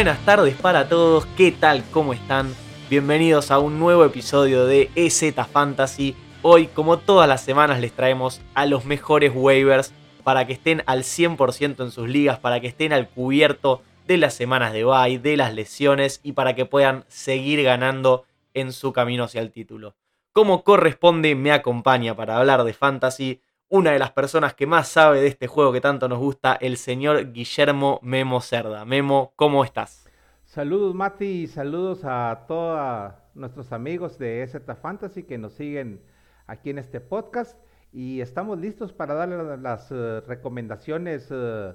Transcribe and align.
Buenas 0.00 0.24
tardes 0.24 0.54
para 0.54 0.88
todos, 0.88 1.26
¿qué 1.36 1.52
tal? 1.52 1.84
¿Cómo 1.90 2.14
están? 2.14 2.54
Bienvenidos 2.88 3.50
a 3.50 3.58
un 3.58 3.78
nuevo 3.78 4.02
episodio 4.06 4.64
de 4.64 4.88
EZ 4.94 5.34
Fantasy. 5.52 6.16
Hoy, 6.40 6.68
como 6.68 6.98
todas 6.98 7.28
las 7.28 7.42
semanas, 7.42 7.80
les 7.80 7.92
traemos 7.92 8.40
a 8.54 8.64
los 8.64 8.86
mejores 8.86 9.30
waivers 9.34 9.92
para 10.24 10.46
que 10.46 10.54
estén 10.54 10.82
al 10.86 11.02
100% 11.02 11.84
en 11.84 11.90
sus 11.90 12.08
ligas, 12.08 12.38
para 12.38 12.60
que 12.60 12.68
estén 12.68 12.94
al 12.94 13.10
cubierto 13.10 13.82
de 14.06 14.16
las 14.16 14.32
semanas 14.32 14.72
de 14.72 14.84
bye, 14.84 15.18
de 15.18 15.36
las 15.36 15.52
lesiones 15.52 16.20
y 16.22 16.32
para 16.32 16.54
que 16.54 16.64
puedan 16.64 17.04
seguir 17.08 17.62
ganando 17.62 18.24
en 18.54 18.72
su 18.72 18.94
camino 18.94 19.24
hacia 19.24 19.42
el 19.42 19.52
título. 19.52 19.96
Como 20.32 20.64
corresponde, 20.64 21.34
me 21.34 21.52
acompaña 21.52 22.16
para 22.16 22.38
hablar 22.38 22.64
de 22.64 22.72
fantasy 22.72 23.42
una 23.70 23.92
de 23.92 24.00
las 24.00 24.10
personas 24.10 24.52
que 24.54 24.66
más 24.66 24.88
sabe 24.88 25.20
de 25.20 25.28
este 25.28 25.46
juego 25.46 25.72
que 25.72 25.80
tanto 25.80 26.08
nos 26.08 26.18
gusta, 26.18 26.54
el 26.60 26.76
señor 26.76 27.32
Guillermo 27.32 28.00
Memo 28.02 28.40
Cerda. 28.40 28.84
Memo, 28.84 29.32
¿cómo 29.36 29.64
estás? 29.64 30.08
Saludos 30.44 30.92
Mati 30.92 31.24
y 31.24 31.46
saludos 31.46 32.00
a 32.02 32.46
todos 32.48 33.14
nuestros 33.34 33.70
amigos 33.70 34.18
de 34.18 34.42
EZ 34.42 34.56
Fantasy 34.82 35.22
que 35.22 35.38
nos 35.38 35.52
siguen 35.52 36.02
aquí 36.48 36.70
en 36.70 36.78
este 36.78 37.00
podcast 37.00 37.56
y 37.92 38.20
estamos 38.20 38.58
listos 38.58 38.92
para 38.92 39.14
darle 39.14 39.56
las 39.58 39.92
uh, 39.92 40.20
recomendaciones 40.26 41.30
uh, 41.30 41.74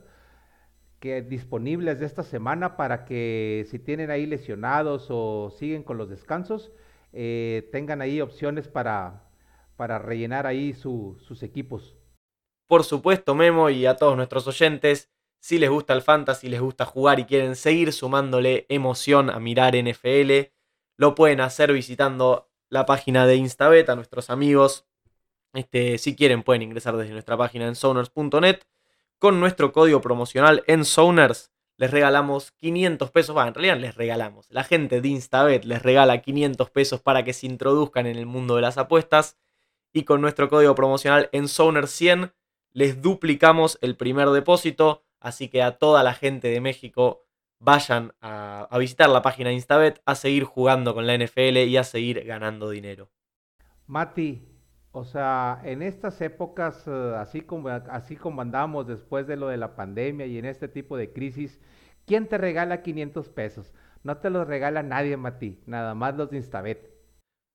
que 0.99 1.21
disponibles 1.21 2.01
de 2.01 2.05
esta 2.05 2.23
semana 2.23 2.75
para 2.75 3.05
que 3.05 3.65
si 3.69 3.79
tienen 3.79 4.11
ahí 4.11 4.25
lesionados 4.25 5.07
o 5.09 5.49
siguen 5.49 5.83
con 5.83 5.97
los 5.97 6.09
descansos, 6.09 6.73
eh, 7.13 7.69
tengan 7.71 8.01
ahí 8.01 8.19
opciones 8.19 8.67
para, 8.67 9.24
para 9.75 9.99
rellenar 9.99 10.47
ahí 10.47 10.73
sus 10.73 11.43
equipos. 11.43 11.95
Por 12.67 12.83
supuesto, 12.83 13.35
Memo 13.35 13.69
y 13.69 13.85
a 13.85 13.95
todos 13.95 14.15
nuestros 14.17 14.47
oyentes, 14.47 15.11
si 15.39 15.59
les 15.59 15.69
gusta 15.69 15.93
el 15.93 16.01
fantasy, 16.01 16.49
les 16.49 16.61
gusta 16.61 16.85
jugar 16.85 17.19
y 17.19 17.25
quieren 17.25 17.55
seguir 17.55 17.93
sumándole 17.93 18.65
emoción 18.69 19.29
a 19.29 19.39
mirar 19.39 19.75
NFL, 19.75 20.51
lo 20.97 21.13
pueden 21.13 21.41
hacer 21.41 21.71
visitando 21.71 22.49
la 22.69 22.85
página 22.85 23.27
de 23.27 23.35
Instabet 23.35 23.89
a 23.89 23.95
nuestros 23.95 24.29
amigos. 24.29 24.87
Este, 25.53 25.97
si 25.97 26.15
quieren 26.15 26.41
pueden 26.43 26.63
ingresar 26.63 26.97
desde 26.97 27.13
nuestra 27.13 27.37
página 27.37 27.67
en 27.67 27.75
zoners.net. 27.75 28.61
Con 29.19 29.39
nuestro 29.39 29.71
código 29.71 30.01
promocional 30.01 30.63
en 30.67 30.83
Zoners 30.83 31.51
les 31.77 31.91
regalamos 31.91 32.51
500 32.51 33.11
pesos. 33.11 33.35
en 33.37 33.53
realidad 33.53 33.77
les 33.77 33.95
regalamos. 33.95 34.47
La 34.49 34.63
gente 34.63 35.01
de 35.01 35.07
Instabet 35.07 35.63
les 35.65 35.81
regala 35.81 36.21
500 36.21 36.69
pesos 36.69 37.01
para 37.01 37.23
que 37.23 37.33
se 37.33 37.45
introduzcan 37.45 38.07
en 38.07 38.17
el 38.17 38.25
mundo 38.25 38.55
de 38.55 38.61
las 38.61 38.77
apuestas 38.77 39.37
y 39.95 40.03
con 40.03 40.19
nuestro 40.19 40.49
código 40.49 40.75
promocional 40.75 41.29
en 41.31 41.47
Zoner 41.47 41.87
100 41.87 42.33
les 42.73 43.01
duplicamos 43.01 43.79
el 43.81 43.95
primer 43.95 44.27
depósito. 44.29 45.05
Así 45.21 45.47
que 45.47 45.63
a 45.63 45.77
toda 45.77 46.03
la 46.03 46.13
gente 46.13 46.49
de 46.49 46.59
México 46.59 47.23
vayan 47.59 48.11
a, 48.19 48.67
visitar 48.77 49.09
la 49.09 49.21
página 49.21 49.49
de 49.49 49.55
Instabet, 49.55 50.01
a 50.05 50.15
seguir 50.15 50.43
jugando 50.43 50.93
con 50.93 51.07
la 51.07 51.17
NFL 51.17 51.59
y 51.59 51.77
a 51.77 51.85
seguir 51.85 52.25
ganando 52.25 52.69
dinero. 52.69 53.09
Mati, 53.87 54.45
o 54.91 55.05
sea, 55.05 55.61
en 55.63 55.81
estas 55.81 56.19
épocas, 56.19 56.83
eh, 56.87 57.13
así 57.17 57.39
como, 57.39 57.69
así 57.69 58.17
como 58.17 58.41
andamos 58.41 58.85
después 58.87 59.25
de 59.27 59.37
lo 59.37 59.47
de 59.47 59.55
la 59.55 59.77
pandemia 59.77 60.25
y 60.25 60.37
en 60.37 60.43
este 60.43 60.67
tipo 60.67 60.97
de 60.97 61.13
crisis, 61.13 61.61
¿quién 62.05 62.27
te 62.27 62.37
regala 62.37 62.81
500 62.81 63.29
pesos? 63.29 63.73
No 64.03 64.17
te 64.17 64.29
los 64.29 64.45
regala 64.45 64.83
nadie, 64.83 65.15
Mati, 65.15 65.63
nada 65.65 65.95
más 65.95 66.17
los 66.17 66.29
de 66.31 66.37
Instabet. 66.37 66.94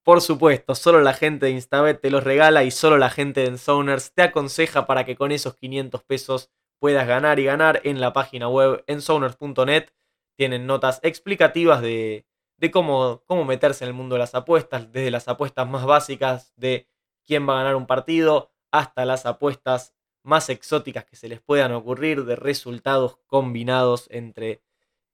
Por 0.02 0.22
supuesto, 0.22 0.74
solo 0.74 1.02
la 1.02 1.12
gente 1.12 1.46
de 1.46 1.52
Instabet 1.52 2.00
te 2.00 2.10
los 2.10 2.24
regala 2.24 2.64
y 2.64 2.70
solo 2.70 2.96
la 2.96 3.10
gente 3.10 3.42
de 3.42 3.48
Enzoners 3.48 4.12
te 4.14 4.22
aconseja 4.22 4.86
para 4.86 5.04
que 5.04 5.14
con 5.14 5.30
esos 5.30 5.56
500 5.56 6.02
pesos 6.04 6.50
puedas 6.78 7.06
ganar 7.06 7.38
y 7.38 7.44
ganar 7.44 7.82
en 7.84 8.00
la 8.00 8.14
página 8.14 8.48
web 8.48 8.82
enzoners.net. 8.86 9.90
Tienen 10.36 10.66
notas 10.66 11.00
explicativas 11.02 11.82
de, 11.82 12.24
cómo, 12.72 13.22
cómo 13.26 13.44
meterse 13.44 13.84
en 13.84 13.88
el 13.88 13.94
mundo 13.94 14.14
de 14.14 14.20
las 14.20 14.34
apuestas, 14.34 14.90
desde 14.90 15.10
las 15.10 15.28
apuestas 15.28 15.68
más 15.68 15.84
básicas 15.84 16.54
de 16.56 16.88
quién 17.26 17.46
va 17.46 17.54
a 17.54 17.62
ganar 17.62 17.76
un 17.76 17.86
partido 17.86 18.50
hasta 18.70 19.04
las 19.04 19.26
apuestas 19.26 19.94
más 20.22 20.48
exóticas 20.48 21.04
que 21.04 21.16
se 21.16 21.28
les 21.28 21.40
puedan 21.40 21.72
ocurrir 21.72 22.24
de 22.24 22.36
resultados 22.36 23.18
combinados 23.26 24.06
entre, 24.10 24.62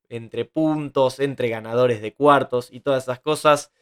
entre 0.08 0.44
puntos, 0.44 1.18
entre 1.18 1.48
ganadores 1.48 2.00
de 2.00 2.14
cuartos 2.14 2.68
y 2.70 2.80
todas 2.80 3.02
esas 3.02 3.18
cosas. 3.18 3.72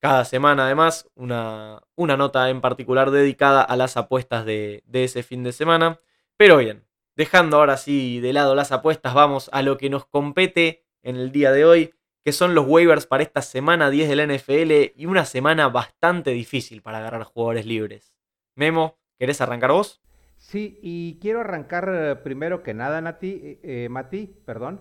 Cada 0.00 0.24
semana, 0.24 0.66
además, 0.66 1.08
una, 1.14 1.82
una 1.94 2.16
nota 2.16 2.50
en 2.50 2.60
particular 2.60 3.10
dedicada 3.10 3.62
a 3.62 3.76
las 3.76 3.96
apuestas 3.96 4.44
de, 4.44 4.82
de 4.86 5.04
ese 5.04 5.22
fin 5.22 5.42
de 5.42 5.52
semana. 5.52 6.00
Pero 6.36 6.58
bien, 6.58 6.84
dejando 7.16 7.56
ahora 7.56 7.76
sí 7.76 8.20
de 8.20 8.32
lado 8.32 8.54
las 8.54 8.72
apuestas, 8.72 9.14
vamos 9.14 9.48
a 9.52 9.62
lo 9.62 9.78
que 9.78 9.90
nos 9.90 10.06
compete 10.06 10.84
en 11.02 11.16
el 11.16 11.32
día 11.32 11.52
de 11.52 11.64
hoy, 11.64 11.94
que 12.24 12.32
son 12.32 12.54
los 12.54 12.66
waivers 12.66 13.06
para 13.06 13.22
esta 13.22 13.42
semana 13.42 13.90
10 13.90 14.08
de 14.08 14.16
la 14.16 14.26
NFL 14.26 14.98
y 15.00 15.06
una 15.06 15.24
semana 15.24 15.68
bastante 15.68 16.30
difícil 16.30 16.82
para 16.82 16.98
agarrar 16.98 17.22
jugadores 17.24 17.66
libres. 17.66 18.14
Memo, 18.56 18.98
¿querés 19.18 19.40
arrancar 19.40 19.72
vos? 19.72 20.00
Sí, 20.38 20.78
y 20.82 21.18
quiero 21.20 21.40
arrancar 21.40 21.90
eh, 21.92 22.16
primero 22.16 22.62
que 22.62 22.74
nada, 22.74 23.00
Nati, 23.00 23.40
eh, 23.42 23.60
eh, 23.62 23.88
Mati, 23.90 24.26
perdón. 24.44 24.80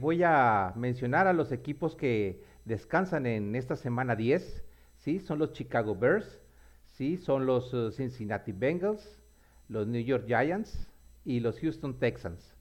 voy 0.00 0.22
a 0.24 0.72
mencionar 0.76 1.26
a 1.26 1.32
los 1.32 1.52
equipos 1.52 1.94
que 1.94 2.42
descansan 2.64 3.26
en 3.26 3.54
esta 3.54 3.76
semana 3.76 4.16
10, 4.16 4.64
¿sí? 4.96 5.20
Son 5.20 5.38
los 5.38 5.52
Chicago 5.52 5.96
Bears, 5.96 6.40
¿sí? 6.86 7.16
Son 7.16 7.46
los 7.46 7.72
uh, 7.74 7.90
Cincinnati 7.90 8.52
Bengals, 8.52 9.20
los 9.68 9.86
New 9.86 10.02
York 10.02 10.24
Giants 10.26 10.88
y 11.24 11.40
los 11.40 11.58
Houston 11.60 11.98
Texans. 11.98 12.54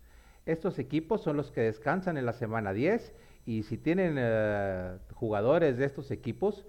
Estos 0.46 0.80
equipos 0.80 1.22
son 1.22 1.38
los 1.38 1.52
que 1.52 1.62
descansan 1.62 2.18
en 2.18 2.26
la 2.26 2.34
semana 2.34 2.74
10 2.74 3.14
y 3.46 3.64
si 3.64 3.78
tienen 3.78 4.18
uh, 4.18 4.98
jugadores 5.14 5.78
de 5.78 5.86
estos 5.86 6.12
equipos, 6.12 6.66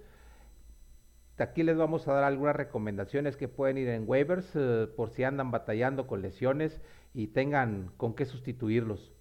aquí 1.37 1.63
les 1.63 1.77
vamos 1.77 2.07
a 2.07 2.13
dar 2.13 2.23
algunas 2.23 2.55
recomendaciones 2.55 3.35
que 3.35 3.47
pueden 3.47 3.77
ir 3.77 3.89
en 3.89 4.03
waivers 4.07 4.55
uh, 4.55 4.89
por 4.95 5.09
si 5.09 5.23
andan 5.23 5.51
batallando 5.51 6.07
con 6.07 6.21
lesiones 6.21 6.79
y 7.13 7.27
tengan 7.27 7.91
con 7.97 8.15
qué 8.15 8.25
sustituirlos. 8.25 9.11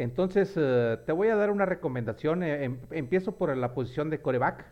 Entonces, 0.00 0.54
eh, 0.56 0.98
te 1.04 1.12
voy 1.12 1.28
a 1.28 1.36
dar 1.36 1.50
una 1.50 1.66
recomendación. 1.66 2.42
Eh, 2.42 2.64
em, 2.64 2.78
empiezo 2.90 3.36
por 3.36 3.54
la 3.54 3.74
posición 3.74 4.08
de 4.08 4.22
coreback. 4.22 4.64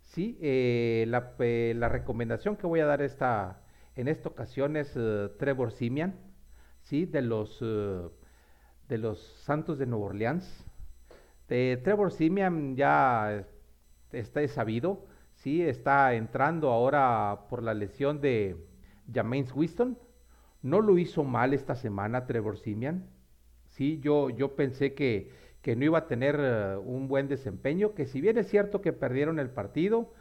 Sí, 0.00 0.38
eh, 0.40 1.04
la, 1.08 1.88
recomendación 1.90 2.56
que 2.56 2.66
voy 2.66 2.80
a 2.80 2.86
dar 2.86 3.02
esta, 3.02 3.60
en 3.96 4.08
esta 4.08 4.30
ocasión 4.30 4.76
es 4.76 4.98
Trevor 5.38 5.72
Simian, 5.72 6.14
¿sí? 6.80 7.04
de, 7.04 7.20
los, 7.20 7.60
de 7.60 8.98
los 8.98 9.20
Santos 9.44 9.78
de 9.78 9.86
Nueva 9.86 10.06
Orleans. 10.06 10.64
Trevor 11.46 12.10
Simian 12.10 12.74
ya 12.74 13.44
está 14.10 14.46
sabido, 14.48 15.06
¿sí? 15.34 15.62
está 15.62 16.14
entrando 16.14 16.70
ahora 16.70 17.40
por 17.50 17.62
la 17.62 17.74
lesión 17.74 18.22
de 18.22 18.56
James 19.12 19.54
Winston. 19.54 19.98
No 20.62 20.80
lo 20.80 20.96
hizo 20.98 21.24
mal 21.24 21.52
esta 21.52 21.74
semana 21.74 22.26
Trevor 22.26 22.56
Simian. 22.58 23.11
Sí, 23.72 24.00
yo, 24.00 24.28
yo 24.28 24.54
pensé 24.54 24.94
que, 24.94 25.30
que 25.62 25.76
no 25.76 25.84
iba 25.84 25.98
a 25.98 26.06
tener 26.06 26.36
eh, 26.38 26.76
un 26.76 27.08
buen 27.08 27.26
desempeño, 27.28 27.94
que 27.94 28.06
si 28.06 28.20
bien 28.20 28.36
es 28.36 28.48
cierto 28.48 28.82
que 28.82 28.92
perdieron 28.92 29.38
el 29.38 29.48
partido, 29.48 30.12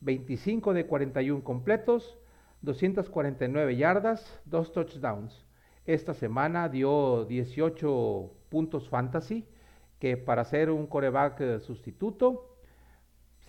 25 0.00 0.74
de 0.74 0.86
41 0.86 1.44
completos, 1.44 2.18
249 2.62 3.76
yardas, 3.76 4.40
dos 4.44 4.72
touchdowns. 4.72 5.46
Esta 5.86 6.14
semana 6.14 6.68
dio 6.68 7.26
18 7.26 8.32
puntos 8.48 8.88
fantasy, 8.88 9.46
que 10.00 10.16
para 10.16 10.44
ser 10.44 10.70
un 10.70 10.86
coreback 10.88 11.40
eh, 11.40 11.60
sustituto, 11.60 12.56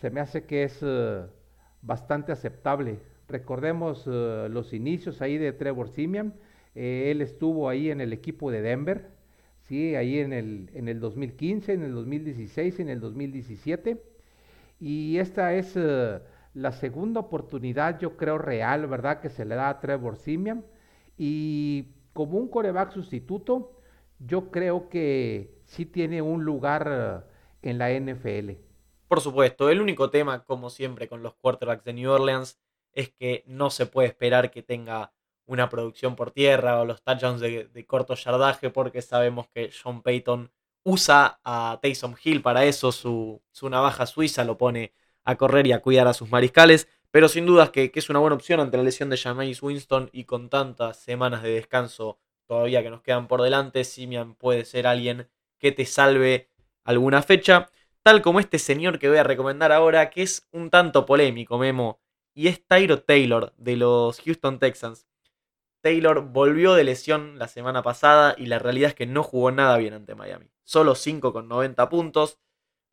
se 0.02 0.12
me 0.12 0.22
hace 0.22 0.46
que 0.46 0.64
es 0.64 0.80
eh, 0.84 1.26
bastante 1.82 2.32
aceptable. 2.32 3.00
Recordemos 3.28 4.06
los 4.08 4.74
inicios 4.74 5.22
ahí 5.22 5.38
de 5.38 5.54
Trevor 5.54 5.90
Simian. 5.90 6.34
él 6.76 7.22
estuvo 7.22 7.70
ahí 7.70 7.90
en 7.90 8.02
el 8.02 8.12
equipo 8.12 8.52
de 8.52 8.62
Denver, 8.62 9.21
¿sí? 9.72 9.96
ahí 9.96 10.20
en 10.20 10.34
el, 10.34 10.70
en 10.74 10.90
el 10.90 11.00
2015, 11.00 11.72
en 11.72 11.84
el 11.84 11.94
2016, 11.94 12.82
en 12.82 12.90
el 12.90 13.00
2017. 13.00 14.04
Y 14.82 15.18
esta 15.18 15.54
es 15.54 15.78
eh, 15.78 16.20
la 16.54 16.74
segunda 16.74 17.22
oportunidad, 17.22 17.98
yo 17.98 18.18
creo, 18.18 18.38
real, 18.38 18.86
¿verdad?, 18.88 19.22
que 19.22 19.30
se 19.30 19.46
le 19.46 19.56
da 19.56 19.70
a 19.70 19.80
Trevor 19.80 20.18
Simian. 20.18 20.66
Y 21.18 21.94
como 22.12 22.38
un 22.38 22.50
coreback 22.50 22.92
sustituto, 22.92 23.80
yo 24.20 24.52
creo 24.52 24.90
que 24.90 25.56
sí 25.64 25.86
tiene 25.86 26.22
un 26.22 26.44
lugar 26.44 27.24
eh, 27.64 27.70
en 27.70 27.78
la 27.78 27.92
NFL. 27.92 28.58
Por 29.08 29.22
supuesto, 29.22 29.70
el 29.70 29.80
único 29.80 30.10
tema, 30.10 30.44
como 30.44 30.70
siempre, 30.70 31.08
con 31.08 31.24
los 31.24 31.36
quarterbacks 31.36 31.86
de 31.86 31.94
New 31.94 32.12
Orleans 32.12 32.60
es 32.92 33.08
que 33.08 33.46
no 33.48 33.70
se 33.70 33.86
puede 33.86 34.10
esperar 34.10 34.52
que 34.52 34.64
tenga 34.64 35.14
una 35.52 35.70
producción 35.70 36.16
por 36.16 36.32
tierra 36.32 36.80
o 36.80 36.86
los 36.86 37.04
touchdowns 37.04 37.42
de, 37.42 37.86
corto 37.86 38.16
yardaje, 38.16 38.70
porque 38.70 39.02
sabemos 39.02 39.48
que 39.54 39.72
Sean 39.72 40.02
Payton 40.02 40.52
usa 40.84 41.40
a 41.44 41.80
Taysom 41.82 42.16
Hill 42.24 42.42
para 42.42 42.66
eso, 42.66 42.92
su, 42.92 43.42
navaja 43.70 44.06
suiza 44.06 44.44
lo 44.44 44.58
pone 44.58 44.94
a 45.24 45.36
correr 45.36 45.68
y 45.68 45.74
a 45.74 45.82
cuidar 45.82 46.08
a 46.08 46.14
sus 46.14 46.32
mariscales, 46.32 46.88
pero 47.12 47.28
sin 47.28 47.46
dudas 47.46 47.70
que, 47.70 47.92
que 47.92 48.00
es 48.00 48.10
una 48.10 48.20
buena 48.20 48.36
opción 48.36 48.60
ante 48.60 48.78
la 48.78 48.84
lesión 48.84 49.10
de 49.10 49.18
Jameis 49.18 49.62
Winston 49.62 50.10
y 50.14 50.24
con 50.24 50.50
tantas 50.50 50.98
semanas 50.98 51.44
de 51.44 51.52
descanso 51.52 52.18
todavía 52.48 52.82
que 52.82 52.90
nos 52.90 53.02
quedan 53.02 53.28
por 53.28 53.42
delante, 53.42 53.84
Simian 53.84 54.36
puede 54.36 54.66
ser 54.66 54.88
alguien 54.88 55.30
que 55.60 55.72
te 55.72 55.86
salve 55.86 56.50
alguna 56.84 57.22
fecha. 57.22 57.70
Tal 58.04 58.22
como 58.22 58.40
este 58.40 58.58
señor 58.58 59.00
que 59.00 59.10
voy 59.10 59.20
a 59.20 59.24
recomendar 59.24 59.72
ahora, 59.72 60.10
que 60.10 60.24
es 60.24 60.48
un 60.52 60.70
tanto 60.70 61.06
polémico, 61.06 61.58
Memo, 61.58 62.00
y 62.34 62.48
es 62.48 62.66
Tyro 62.66 63.02
Taylor 63.04 63.54
de 63.58 63.76
los 63.76 64.20
Houston 64.22 64.60
Texans. 64.60 65.06
Taylor 65.82 66.22
volvió 66.22 66.74
de 66.76 66.84
lesión 66.84 67.38
la 67.38 67.48
semana 67.48 67.82
pasada 67.82 68.36
y 68.38 68.46
la 68.46 68.60
realidad 68.60 68.90
es 68.90 68.96
que 68.96 69.08
no 69.08 69.24
jugó 69.24 69.52
nada 69.52 69.78
bien 69.78 69.94
ante 69.94 70.16
Miami. 70.16 70.52
Solo 70.64 70.96
5 70.96 71.34
con 71.34 71.48
90 71.48 71.90
puntos. 71.90 72.40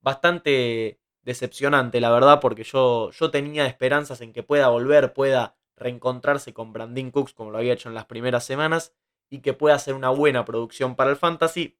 Bastante 0.00 1.00
decepcionante, 1.22 2.00
la 2.00 2.10
verdad, 2.10 2.40
porque 2.40 2.64
yo, 2.64 3.10
yo 3.10 3.30
tenía 3.30 3.66
esperanzas 3.66 4.20
en 4.22 4.32
que 4.32 4.42
pueda 4.42 4.68
volver, 4.68 5.12
pueda 5.12 5.56
reencontrarse 5.76 6.54
con 6.54 6.72
Brandon 6.72 7.10
Cooks 7.10 7.34
como 7.34 7.50
lo 7.50 7.58
había 7.58 7.74
hecho 7.74 7.88
en 7.88 7.94
las 7.94 8.06
primeras 8.06 8.44
semanas 8.44 8.94
y 9.28 9.40
que 9.40 9.52
pueda 9.52 9.76
hacer 9.76 9.94
una 9.94 10.08
buena 10.08 10.44
producción 10.44 10.96
para 10.96 11.10
el 11.10 11.16
fantasy. 11.16 11.78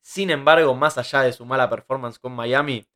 Sin 0.00 0.30
embargo, 0.30 0.74
más 0.74 0.96
allá 0.96 1.22
de 1.22 1.32
su 1.32 1.44
mala 1.44 1.68
performance 1.68 2.18
con 2.18 2.32
Miami, 2.32 2.86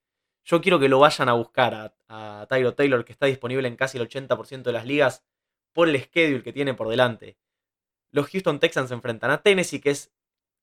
yo 0.45 0.61
quiero 0.61 0.79
que 0.79 0.89
lo 0.89 0.99
vayan 0.99 1.29
a 1.29 1.35
buscar 1.35 1.75
a, 1.75 1.95
a 2.41 2.47
Tyro 2.47 2.75
Taylor, 2.75 3.05
que 3.05 3.13
está 3.13 3.27
disponible 3.27 3.69
en 3.69 3.77
casi 3.77 3.99
el 3.99 4.09
80% 4.09 4.63
de 4.63 4.73
las 4.73 4.87
ligas, 4.87 5.25
por 5.73 5.89
el 5.89 6.01
schedule 6.03 6.43
que 6.43 6.53
tiene 6.53 6.75
por 6.75 6.89
delante. 6.89 7.37
Los 8.11 8.29
Houston 8.29 8.61
Texans 8.61 8.89
se 8.89 8.95
enfrentan 8.95 9.31
a 9.31 9.43
Tennessee, 9.43 9.81
que 9.81 9.91
es, 9.91 10.13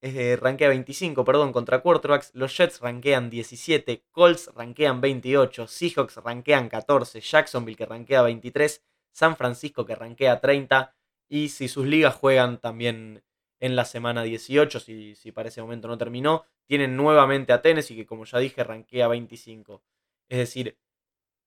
es 0.01 0.39
rankea 0.39 0.69
25, 0.69 1.25
perdón, 1.25 1.51
contra 1.51 1.81
quarterbacks. 1.81 2.31
Los 2.35 2.55
Jets 2.55 2.79
rankean 2.79 3.29
17, 3.29 4.03
Colts 4.11 4.51
rankean 4.55 5.01
28, 5.01 5.67
Seahawks 5.67 6.17
rankean 6.17 6.69
14, 6.69 7.21
Jacksonville 7.21 7.77
que 7.77 7.85
rankea 7.85 8.21
23, 8.21 8.83
San 9.11 9.35
Francisco 9.35 9.85
que 9.85 9.95
rankea 9.95 10.39
30. 10.39 10.95
Y 11.27 11.49
si 11.49 11.67
sus 11.67 11.85
ligas 11.85 12.15
juegan 12.15 12.59
también 12.59 13.23
en 13.59 13.75
la 13.75 13.85
semana 13.85 14.23
18, 14.23 14.79
si, 14.79 15.15
si 15.15 15.31
para 15.31 15.49
ese 15.49 15.61
momento 15.61 15.87
no 15.87 15.97
terminó, 15.97 16.45
tienen 16.65 16.95
nuevamente 16.95 17.51
a 17.51 17.61
Tennessee, 17.61 17.95
que 17.95 18.05
como 18.05 18.25
ya 18.25 18.39
dije, 18.39 18.63
rankea 18.63 19.07
25. 19.07 19.81
Es 20.29 20.37
decir, 20.37 20.77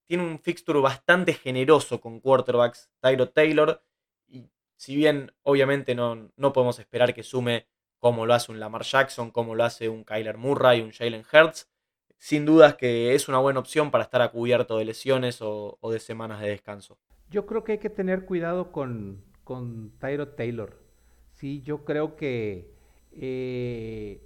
tiene 0.07 0.25
un 0.25 0.39
fixture 0.39 0.81
bastante 0.81 1.35
generoso 1.35 2.01
con 2.01 2.21
quarterbacks, 2.21 2.91
Tyro 3.01 3.31
Taylor, 3.31 3.83
y 4.29 4.51
si 4.77 4.97
bien 4.97 5.33
obviamente 5.43 5.95
no, 5.95 6.31
no 6.37 6.53
podemos 6.53 6.79
esperar 6.79 7.15
que 7.15 7.23
sume 7.23 7.67
como 8.03 8.27
lo 8.27 8.35
hace 8.35 8.51
un 8.51 8.59
Lamar 8.59 8.83
Jackson, 8.83 9.31
como 9.31 9.55
lo 9.55 9.63
hace 9.63 9.89
un 9.89 10.03
Kyler 10.03 10.37
Murray, 10.37 10.81
un 10.81 10.91
Jalen 10.91 11.23
Hurts, 11.33 11.71
sin 12.19 12.45
dudas 12.45 12.75
que 12.75 13.15
es 13.15 13.29
una 13.29 13.39
buena 13.39 13.61
opción 13.61 13.93
para 13.93 14.03
estar 14.03 14.23
a 14.23 14.33
cubierto 14.33 14.77
de 14.77 14.85
lesiones 14.85 15.39
o, 15.41 15.79
de 15.89 16.01
semanas 16.01 16.41
de 16.41 16.49
descanso. 16.49 16.99
Yo 17.31 17.47
creo 17.47 17.63
que 17.63 17.73
hay 17.73 17.79
que 17.79 17.91
tener 17.91 18.25
cuidado 18.25 18.73
con, 18.73 19.25
con 19.45 19.97
Tyro 20.01 20.31
Taylor. 20.31 20.83
Sí, 21.31 21.63
yo 21.63 21.85
creo 21.85 22.17
que 22.17 22.75
eh, 23.13 24.21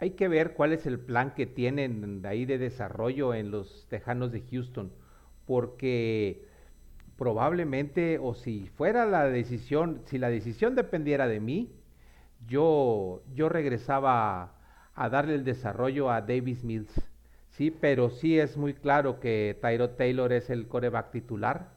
hay 0.00 0.12
que 0.12 0.28
ver 0.28 0.54
cuál 0.54 0.72
es 0.72 0.86
el 0.86 0.98
plan 0.98 1.34
que 1.34 1.46
tienen 1.46 2.22
ahí 2.24 2.46
de 2.46 2.56
desarrollo 2.56 3.34
en 3.34 3.50
los 3.50 3.86
Tejanos 3.90 4.32
de 4.32 4.42
Houston, 4.50 4.90
porque 5.46 6.48
probablemente, 7.18 8.18
o 8.18 8.32
si 8.34 8.66
fuera 8.68 9.04
la 9.04 9.26
decisión, 9.26 10.00
si 10.06 10.16
la 10.16 10.30
decisión 10.30 10.74
dependiera 10.74 11.28
de 11.28 11.38
mí, 11.38 11.70
yo, 12.48 13.22
yo 13.34 13.50
regresaba 13.50 14.54
a, 14.94 15.08
darle 15.10 15.34
el 15.34 15.44
desarrollo 15.44 16.10
a 16.10 16.22
Davis 16.22 16.64
Mills. 16.64 16.98
Sí, 17.50 17.70
pero 17.70 18.08
sí 18.08 18.38
es 18.38 18.56
muy 18.56 18.72
claro 18.72 19.20
que 19.20 19.58
Tyro 19.60 19.90
Taylor 19.90 20.32
es 20.32 20.48
el 20.48 20.66
coreback 20.66 21.10
titular. 21.10 21.74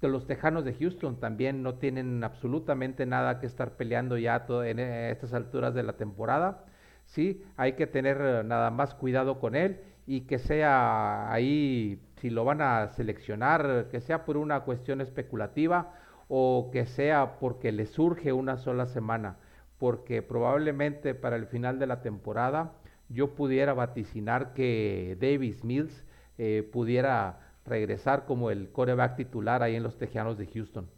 Que 0.00 0.08
los 0.08 0.26
Tejanos 0.26 0.64
de 0.64 0.74
Houston 0.74 1.20
también 1.20 1.62
no 1.62 1.74
tienen 1.74 2.24
absolutamente 2.24 3.04
nada 3.06 3.38
que 3.38 3.46
estar 3.46 3.76
peleando 3.76 4.16
ya 4.16 4.46
en 4.48 4.78
estas 4.78 5.34
alturas 5.34 5.74
de 5.74 5.82
la 5.82 5.94
temporada. 5.94 6.64
Sí, 7.04 7.44
hay 7.56 7.74
que 7.74 7.86
tener 7.86 8.44
nada 8.44 8.70
más 8.70 8.94
cuidado 8.94 9.40
con 9.40 9.54
él 9.54 9.80
y 10.06 10.22
que 10.22 10.38
sea 10.38 11.30
ahí, 11.32 12.00
si 12.16 12.30
lo 12.30 12.44
van 12.44 12.62
a 12.62 12.88
seleccionar, 12.88 13.88
que 13.90 14.00
sea 14.00 14.24
por 14.24 14.36
una 14.36 14.60
cuestión 14.60 15.00
especulativa 15.00 15.92
o 16.28 16.70
que 16.72 16.86
sea 16.86 17.38
porque 17.38 17.72
le 17.72 17.86
surge 17.86 18.32
una 18.32 18.56
sola 18.56 18.86
semana, 18.86 19.36
porque 19.78 20.22
probablemente 20.22 21.14
para 21.14 21.36
el 21.36 21.46
final 21.46 21.78
de 21.78 21.86
la 21.86 22.02
temporada 22.02 22.72
yo 23.08 23.34
pudiera 23.34 23.74
vaticinar 23.74 24.54
que 24.54 25.16
Davis 25.20 25.64
Mills 25.64 26.04
eh, 26.38 26.68
pudiera 26.72 27.49
regresar 27.64 28.24
como 28.24 28.50
el 28.50 28.70
coreback 28.72 29.16
titular 29.16 29.62
ahí 29.62 29.76
en 29.76 29.82
los 29.82 29.98
Tejanos 29.98 30.38
de 30.38 30.46
Houston. 30.46 30.90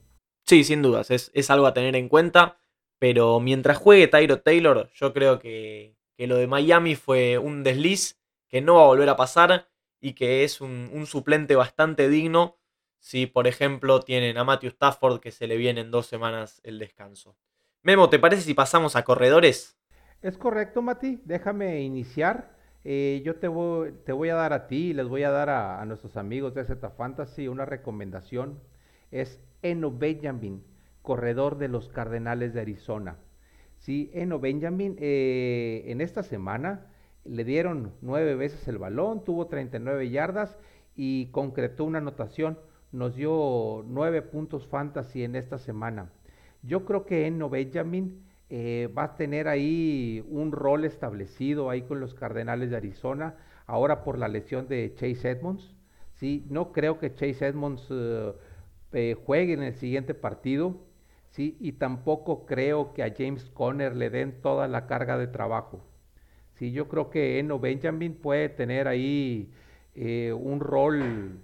Sí, 0.45 0.65
sin 0.65 0.83
dudas, 0.83 1.11
es, 1.11 1.31
es, 1.35 1.51
algo 1.51 1.67
a 1.67 1.75
tener 1.75 1.95
en 1.97 2.09
cuenta, 2.09 2.59
pero 2.99 3.41
mientras 3.41 3.79
juegue 3.79 4.09
Tyro 4.09 4.41
Taylor, 4.41 4.91
yo 4.95 5.13
creo 5.13 5.39
que, 5.39 5.97
que 6.17 6.27
lo 6.27 6.37
de 6.37 6.47
Miami 6.47 6.97
fue 6.97 7.39
un 7.39 7.63
desliz 7.63 8.21
que 8.49 8.61
no 8.61 8.77
va 8.77 8.83
a 8.83 8.87
volver 8.87 9.09
a 9.09 9.17
pasar 9.17 9.69
y 10.01 10.15
que 10.15 10.45
es 10.45 10.61
un, 10.61 10.91
un 10.93 11.07
suplente 11.07 11.55
bastante 11.55 12.09
digno 12.09 12.59
si, 13.03 13.27
por 13.27 13.49
ejemplo, 13.49 14.01
tienen 14.01 14.39
a 14.39 14.45
Matthew 14.45 14.71
Stafford 14.71 15.21
que 15.21 15.33
se 15.33 15.49
le 15.49 15.57
viene 15.57 15.81
en 15.81 15.91
dos 15.91 16.07
semanas 16.07 16.61
el 16.63 16.79
descanso. 16.79 17.37
Memo, 17.83 18.09
¿te 18.09 18.21
parece 18.21 18.43
si 18.43 18.55
pasamos 18.55 18.95
a 18.95 19.03
corredores? 19.03 19.77
Es 20.23 20.39
correcto, 20.39 20.83
Mati. 20.83 21.21
Déjame 21.25 21.81
iniciar. 21.81 22.57
Eh, 22.85 23.23
yo 23.25 23.37
te 23.37 23.49
voy, 23.49 23.93
te 24.05 24.13
voy, 24.13 24.31
a 24.31 24.35
dar 24.35 24.53
a 24.53 24.67
ti 24.67 24.93
les 24.93 25.07
voy 25.07 25.23
a 25.23 25.31
dar 25.31 25.51
a, 25.51 25.81
a, 25.81 25.85
nuestros 25.85 26.17
amigos 26.17 26.55
de 26.55 26.65
Z 26.65 26.91
Fantasy 26.91 27.49
una 27.49 27.65
recomendación. 27.65 28.59
Es 29.11 29.41
Eno 29.63 29.91
Benjamin, 29.91 30.65
corredor 31.03 31.59
de 31.59 31.69
los 31.69 31.89
Cardenales 31.89 32.55
de 32.55 32.61
Arizona. 32.61 33.19
Sí, 33.83 34.11
Eno 34.15 34.39
Benjamin 34.39 34.97
eh, 35.01 35.83
en 35.87 36.01
esta 36.01 36.23
semana 36.23 36.87
le 37.25 37.45
dieron 37.45 37.93
nueve 38.01 38.37
veces 38.37 38.67
el 38.69 38.79
balón, 38.79 39.25
tuvo 39.25 39.49
39 39.49 40.09
yardas 40.11 40.57
y 40.95 41.27
concretó 41.33 41.85
una 41.85 41.99
anotación. 41.99 42.59
Nos 42.93 43.17
dio 43.17 43.85
nueve 43.89 44.23
puntos 44.23 44.69
fantasy 44.69 45.25
en 45.25 45.35
esta 45.35 45.59
semana. 45.59 46.13
Yo 46.63 46.85
creo 46.85 47.07
que 47.07 47.27
Eno 47.27 47.51
Benjamin 47.51 48.23
eh, 48.55 48.91
va 48.97 49.05
a 49.05 49.17
tener 49.17 49.49
ahí 49.49 50.23
un 50.29 50.53
rol 50.53 50.85
establecido 50.85 51.71
ahí 51.71 51.81
con 51.81 52.01
los 52.01 52.13
Cardenales 52.13 52.69
de 52.69 52.77
Arizona, 52.77 53.35
ahora 53.67 54.05
por 54.05 54.19
la 54.19 54.29
lesión 54.29 54.69
de 54.69 54.93
Chase 54.95 55.31
Edmonds. 55.31 55.75
¿sí? 56.17 56.45
No 56.51 56.71
creo 56.71 56.99
que 56.99 57.15
Chase 57.15 57.47
Edmonds 57.47 57.91
uh, 57.91 58.35
eh, 58.93 59.17
juegue 59.25 59.55
en 59.55 59.63
el 59.63 59.75
siguiente 59.75 60.13
partido. 60.13 60.77
¿sí? 61.31 61.57
Y 61.61 61.73
tampoco 61.73 62.45
creo 62.45 62.93
que 62.93 63.03
a 63.03 63.15
James 63.17 63.49
Conner 63.49 63.97
le 63.97 64.11
den 64.11 64.43
toda 64.43 64.69
la 64.69 64.87
carga 64.87 65.17
de 65.17 65.29
trabajo. 65.29 65.83
Sí, 66.53 66.73
yo 66.73 66.89
creo 66.89 67.09
que 67.09 67.39
Eno 67.39 67.59
Benjamin 67.59 68.15
puede 68.15 68.51
tener 68.51 68.87
ahí 68.87 69.51
eh, 69.95 70.35
un 70.39 70.61
rol 70.61 71.41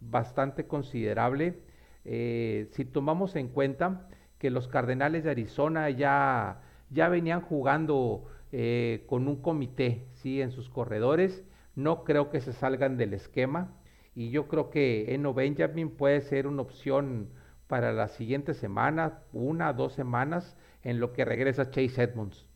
bastante 0.00 0.66
considerable. 0.66 1.58
Eh, 2.06 2.68
si 2.70 2.86
tomamos 2.86 3.36
en 3.36 3.48
cuenta 3.48 4.08
que 4.40 4.50
los 4.50 4.66
Cardenales 4.66 5.22
de 5.22 5.30
Arizona 5.30 5.90
ya, 5.90 6.62
ya 6.88 7.08
venían 7.08 7.42
jugando 7.42 8.24
eh, 8.50 9.04
con 9.06 9.28
un 9.28 9.42
comité 9.42 10.08
¿sí? 10.14 10.40
en 10.40 10.50
sus 10.50 10.70
corredores, 10.70 11.44
no 11.76 12.04
creo 12.04 12.30
que 12.30 12.40
se 12.40 12.54
salgan 12.54 12.96
del 12.96 13.12
esquema 13.14 13.76
y 14.14 14.30
yo 14.30 14.48
creo 14.48 14.70
que 14.70 15.14
Eno 15.14 15.34
Benjamin 15.34 15.90
puede 15.90 16.22
ser 16.22 16.46
una 16.46 16.62
opción 16.62 17.28
para 17.68 17.92
la 17.92 18.08
siguiente 18.08 18.54
semana, 18.54 19.22
una, 19.32 19.72
dos 19.74 19.92
semanas, 19.92 20.56
en 20.82 20.98
lo 20.98 21.12
que 21.12 21.24
regresa 21.24 21.70
Chase 21.70 22.02
Edmonds. 22.02 22.48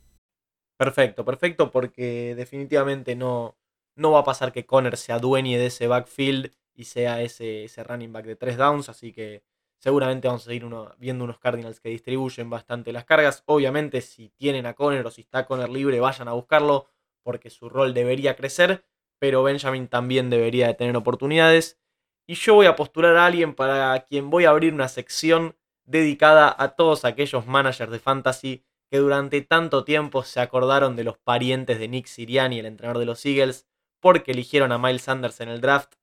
Perfecto, 0.78 1.24
perfecto, 1.24 1.70
porque 1.70 2.34
definitivamente 2.34 3.14
no, 3.14 3.56
no 3.94 4.10
va 4.10 4.20
a 4.20 4.24
pasar 4.24 4.52
que 4.52 4.66
Conner 4.66 4.96
se 4.96 5.12
adueñe 5.12 5.58
de 5.58 5.66
ese 5.66 5.86
backfield 5.86 6.50
y 6.74 6.84
sea 6.84 7.20
ese, 7.22 7.64
ese 7.64 7.84
running 7.84 8.12
back 8.12 8.24
de 8.24 8.36
tres 8.36 8.56
downs, 8.56 8.88
así 8.88 9.12
que 9.12 9.44
seguramente 9.84 10.28
vamos 10.28 10.40
a 10.44 10.46
seguir 10.46 10.64
viendo 10.96 11.24
unos 11.24 11.38
Cardinals 11.38 11.78
que 11.78 11.90
distribuyen 11.90 12.48
bastante 12.48 12.90
las 12.90 13.04
cargas. 13.04 13.42
Obviamente, 13.44 14.00
si 14.00 14.30
tienen 14.30 14.64
a 14.64 14.72
Conner 14.72 15.06
o 15.06 15.10
si 15.10 15.20
está 15.20 15.44
Conner 15.44 15.68
libre, 15.68 16.00
vayan 16.00 16.26
a 16.26 16.32
buscarlo, 16.32 16.86
porque 17.22 17.50
su 17.50 17.68
rol 17.68 17.92
debería 17.92 18.34
crecer, 18.34 18.86
pero 19.18 19.42
Benjamin 19.42 19.88
también 19.88 20.30
debería 20.30 20.68
de 20.68 20.72
tener 20.72 20.96
oportunidades. 20.96 21.78
Y 22.26 22.32
yo 22.32 22.54
voy 22.54 22.64
a 22.64 22.76
postular 22.76 23.14
a 23.16 23.26
alguien 23.26 23.54
para 23.54 24.00
quien 24.06 24.30
voy 24.30 24.46
a 24.46 24.50
abrir 24.50 24.72
una 24.72 24.88
sección 24.88 25.54
dedicada 25.84 26.56
a 26.58 26.76
todos 26.76 27.04
aquellos 27.04 27.46
managers 27.46 27.92
de 27.92 27.98
fantasy 27.98 28.64
que 28.90 28.96
durante 28.96 29.42
tanto 29.42 29.84
tiempo 29.84 30.22
se 30.22 30.40
acordaron 30.40 30.96
de 30.96 31.04
los 31.04 31.18
parientes 31.18 31.78
de 31.78 31.88
Nick 31.88 32.06
Siriani, 32.06 32.58
el 32.58 32.64
entrenador 32.64 33.00
de 33.00 33.04
los 33.04 33.26
Eagles, 33.26 33.66
porque 34.00 34.32
eligieron 34.32 34.72
a 34.72 34.78
Miles 34.78 35.02
Sanders 35.02 35.42
en 35.42 35.50
el 35.50 35.60
draft 35.60 35.96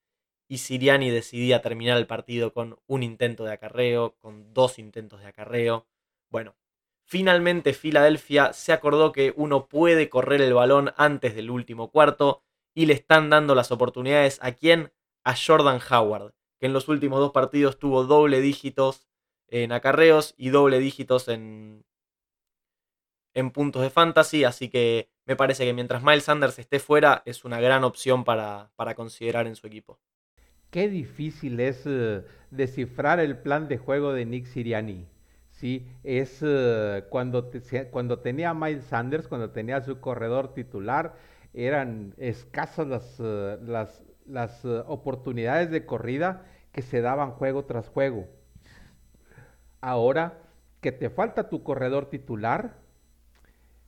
y 0.52 0.58
Siriani 0.58 1.10
decidía 1.10 1.62
terminar 1.62 1.98
el 1.98 2.08
partido 2.08 2.52
con 2.52 2.78
un 2.86 3.04
intento 3.04 3.46
de 3.46 3.54
acarreo, 3.54 4.18
con 4.20 4.54
dos 4.54 4.80
intentos 4.80 5.22
de 5.22 5.28
acarreo. 5.28 5.88
Bueno, 6.30 6.58
finalmente 7.06 7.72
Filadelfia 7.72 8.52
se 8.52 8.74
acordó 8.74 9.14
que 9.14 9.34
uno 9.38 9.70
puede 9.70 10.10
correr 10.10 10.42
el 10.42 10.54
balón 10.54 10.94
antes 10.98 11.36
del 11.36 11.52
último 11.52 11.90
cuarto 11.90 12.44
y 12.74 12.86
le 12.86 12.92
están 12.96 13.30
dando 13.30 13.56
las 13.56 13.72
oportunidades 13.72 14.40
a 14.42 14.52
quién? 14.52 14.92
A 15.24 15.38
Jordan 15.38 15.80
Howard, 15.90 16.34
que 16.60 16.66
en 16.66 16.74
los 16.74 16.90
últimos 16.90 17.22
dos 17.22 17.32
partidos 17.32 17.80
tuvo 17.80 18.04
doble 18.04 18.42
dígitos 18.42 19.08
en 19.48 19.72
acarreos 19.72 20.34
y 20.36 20.50
doble 20.50 20.80
dígitos 20.80 21.30
en, 21.30 21.86
en 23.34 23.52
puntos 23.52 23.84
de 23.84 23.90
fantasy, 23.90 24.44
así 24.44 24.68
que 24.68 25.10
me 25.26 25.38
parece 25.38 25.64
que 25.64 25.72
mientras 25.72 26.04
Miles 26.04 26.26
Sanders 26.26 26.60
esté 26.60 26.80
fuera 26.80 27.24
es 27.26 27.46
una 27.46 27.62
gran 27.62 27.86
opción 27.86 28.26
para, 28.26 28.74
para 28.76 28.96
considerar 28.96 29.48
en 29.48 29.56
su 29.56 29.66
equipo. 29.66 30.02
Qué 30.72 30.88
difícil 30.88 31.60
es 31.60 31.86
uh, 31.86 32.24
descifrar 32.50 33.20
el 33.20 33.38
plan 33.38 33.68
de 33.68 33.78
juego 33.78 34.14
de 34.14 34.26
Nick 34.26 34.46
Siriani. 34.46 35.06
Sí, 35.50 35.86
es 36.04 36.42
uh, 36.42 37.04
cuando, 37.10 37.52
cuando 37.92 38.20
tenía 38.20 38.54
Miles 38.54 38.86
Sanders, 38.86 39.28
cuando 39.28 39.52
tenía 39.52 39.82
su 39.82 40.00
corredor 40.00 40.54
titular, 40.54 41.16
eran 41.54 42.14
escasas 42.18 42.88
las, 42.88 43.20
uh, 43.20 43.58
las, 44.26 44.66
oportunidades 44.88 45.70
de 45.72 45.86
corrida 45.86 46.46
que 46.72 46.82
se 46.82 47.02
daban 47.02 47.32
juego 47.32 47.66
tras 47.66 47.90
juego. 47.90 48.30
Ahora 49.82 50.40
que 50.80 50.94
te 50.94 51.10
falta 51.10 51.50
tu 51.50 51.64
corredor 51.64 52.10
titular, 52.10 52.78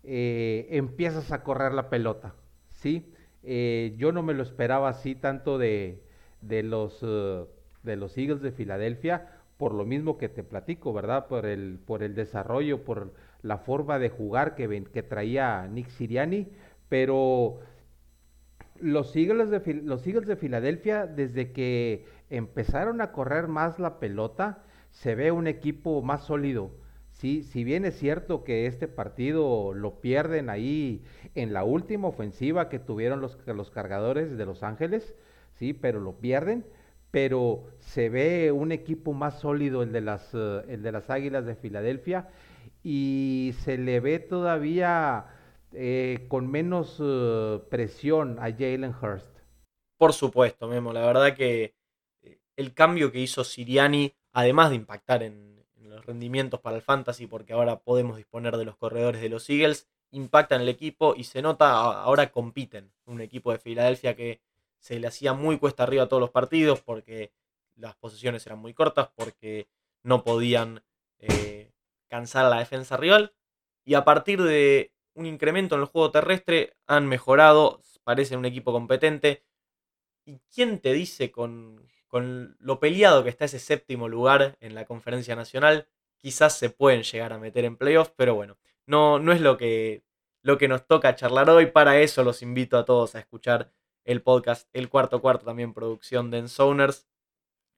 eh, 0.03 0.67
empiezas 0.71 1.31
a 1.31 1.43
correr 1.43 1.73
la 1.73 1.89
pelota, 1.89 2.35
¿sí? 2.71 3.13
Eh, 3.41 3.95
yo 3.97 4.11
no 4.11 4.21
me 4.21 4.33
lo 4.33 4.43
esperaba 4.43 4.89
así 4.89 5.15
tanto 5.15 5.57
de, 5.57 6.03
de 6.43 6.63
los, 6.63 7.01
uh, 7.03 7.47
de 7.83 7.95
los 7.95 8.17
Eagles 8.17 8.41
de 8.41 8.51
Filadelfia, 8.51 9.27
por 9.57 9.73
lo 9.73 9.85
mismo 9.85 10.17
que 10.17 10.29
te 10.29 10.43
platico, 10.43 10.93
¿verdad? 10.93 11.27
Por 11.27 11.45
el, 11.45 11.79
por 11.85 12.03
el 12.03 12.15
desarrollo, 12.15 12.83
por 12.83 13.13
la 13.41 13.57
forma 13.57 13.99
de 13.99 14.09
jugar 14.09 14.55
que, 14.55 14.83
que 14.91 15.03
traía 15.03 15.67
Nick 15.67 15.89
Siriani, 15.89 16.47
pero 16.89 17.59
los 18.79 19.15
Eagles, 19.15 19.49
de, 19.49 19.81
los 19.83 20.05
Eagles 20.05 20.27
de 20.27 20.35
Filadelfia, 20.35 21.07
desde 21.07 21.51
que 21.51 22.05
empezaron 22.29 23.01
a 23.01 23.11
correr 23.11 23.47
más 23.47 23.79
la 23.79 23.99
pelota, 23.99 24.63
se 24.91 25.15
ve 25.15 25.31
un 25.31 25.47
equipo 25.47 26.01
más 26.01 26.23
sólido. 26.23 26.71
Sí, 27.11 27.43
si 27.43 27.63
bien 27.63 27.85
es 27.85 27.97
cierto 27.97 28.43
que 28.43 28.65
este 28.65 28.87
partido 28.87 29.73
lo 29.73 30.01
pierden 30.01 30.49
ahí 30.49 31.03
en 31.35 31.53
la 31.53 31.63
última 31.63 32.07
ofensiva 32.07 32.69
que 32.69 32.79
tuvieron 32.79 33.21
los, 33.21 33.37
los 33.45 33.69
cargadores 33.69 34.35
de 34.35 34.45
Los 34.45 34.63
Ángeles, 34.63 35.15
sí, 35.57 35.73
pero 35.73 35.99
lo 35.99 36.13
pierden, 36.13 36.65
pero 37.11 37.65
se 37.79 38.09
ve 38.09 38.51
un 38.51 38.71
equipo 38.71 39.13
más 39.13 39.39
sólido 39.39 39.83
el 39.83 39.91
de 39.91 40.01
las, 40.01 40.33
uh, 40.33 40.61
el 40.67 40.81
de 40.81 40.91
las 40.91 41.09
Águilas 41.09 41.45
de 41.45 41.55
Filadelfia 41.55 42.29
y 42.83 43.53
se 43.59 43.77
le 43.77 43.99
ve 43.99 44.19
todavía 44.19 45.25
eh, 45.73 46.25
con 46.27 46.49
menos 46.49 46.99
uh, 46.99 47.61
presión 47.69 48.37
a 48.39 48.51
Jalen 48.51 48.93
Hurst. 48.99 49.27
Por 49.97 50.13
supuesto, 50.13 50.67
Memo, 50.67 50.91
la 50.91 51.05
verdad 51.05 51.35
que 51.35 51.75
eh, 52.23 52.39
el 52.55 52.73
cambio 52.73 53.11
que 53.11 53.19
hizo 53.19 53.43
Siriani, 53.43 54.13
además 54.31 54.71
de 54.71 54.75
impactar 54.77 55.23
en, 55.23 55.63
en 55.77 55.89
los 55.89 56.05
rendimientos 56.05 56.59
para 56.59 56.75
el 56.75 56.81
fantasy, 56.81 57.27
porque 57.27 57.53
ahora 57.53 57.79
podemos 57.79 58.17
disponer 58.17 58.57
de 58.57 58.65
los 58.65 58.75
corredores 58.75 59.21
de 59.21 59.29
los 59.29 59.49
Eagles, 59.49 59.87
impacta 60.11 60.55
en 60.55 60.61
el 60.61 60.69
equipo 60.69 61.15
y 61.15 61.23
se 61.25 61.41
nota, 61.41 61.71
ahora 61.71 62.31
compiten. 62.31 62.91
Un 63.05 63.21
equipo 63.21 63.51
de 63.51 63.59
Filadelfia 63.59 64.15
que 64.15 64.41
se 64.83 64.99
le 64.99 65.07
hacía 65.07 65.31
muy 65.31 65.57
cuesta 65.59 65.83
arriba 65.83 66.03
a 66.03 66.07
todos 66.09 66.19
los 66.19 66.31
partidos 66.31 66.81
porque 66.81 67.31
las 67.77 67.95
posiciones 67.95 68.45
eran 68.45 68.59
muy 68.59 68.73
cortas, 68.73 69.09
porque 69.15 69.69
no 70.03 70.25
podían 70.25 70.83
eh, 71.19 71.71
cansar 72.09 72.45
a 72.45 72.49
la 72.49 72.59
defensa 72.59 72.97
rival. 72.97 73.33
Y 73.85 73.93
a 73.93 74.03
partir 74.03 74.43
de 74.43 74.91
un 75.13 75.25
incremento 75.25 75.75
en 75.75 75.81
el 75.81 75.87
juego 75.87 76.11
terrestre 76.11 76.75
han 76.85 77.07
mejorado, 77.07 77.81
parece 78.03 78.35
un 78.35 78.43
equipo 78.43 78.73
competente. 78.73 79.45
¿Y 80.25 80.39
quién 80.53 80.79
te 80.79 80.91
dice 80.91 81.31
con, 81.31 81.89
con 82.09 82.57
lo 82.59 82.81
peleado 82.81 83.23
que 83.23 83.29
está 83.29 83.45
ese 83.45 83.59
séptimo 83.59 84.09
lugar 84.09 84.57
en 84.59 84.75
la 84.75 84.83
conferencia 84.83 85.33
nacional? 85.37 85.87
Quizás 86.17 86.57
se 86.57 86.69
pueden 86.69 87.03
llegar 87.03 87.31
a 87.31 87.39
meter 87.39 87.63
en 87.63 87.77
playoffs, 87.77 88.13
pero 88.17 88.35
bueno, 88.35 88.57
no, 88.85 89.17
no 89.17 89.31
es 89.31 89.39
lo 89.39 89.55
que, 89.55 90.03
lo 90.41 90.57
que 90.57 90.67
nos 90.67 90.85
toca 90.87 91.15
charlar 91.15 91.49
hoy. 91.49 91.67
Para 91.67 92.01
eso 92.01 92.21
los 92.21 92.41
invito 92.41 92.77
a 92.77 92.83
todos 92.83 93.15
a 93.15 93.19
escuchar 93.19 93.71
el 94.05 94.21
podcast 94.21 94.69
El 94.73 94.89
Cuarto 94.89 95.21
Cuarto, 95.21 95.45
también 95.45 95.73
producción 95.73 96.31
de 96.31 96.39
Ensoners, 96.39 97.07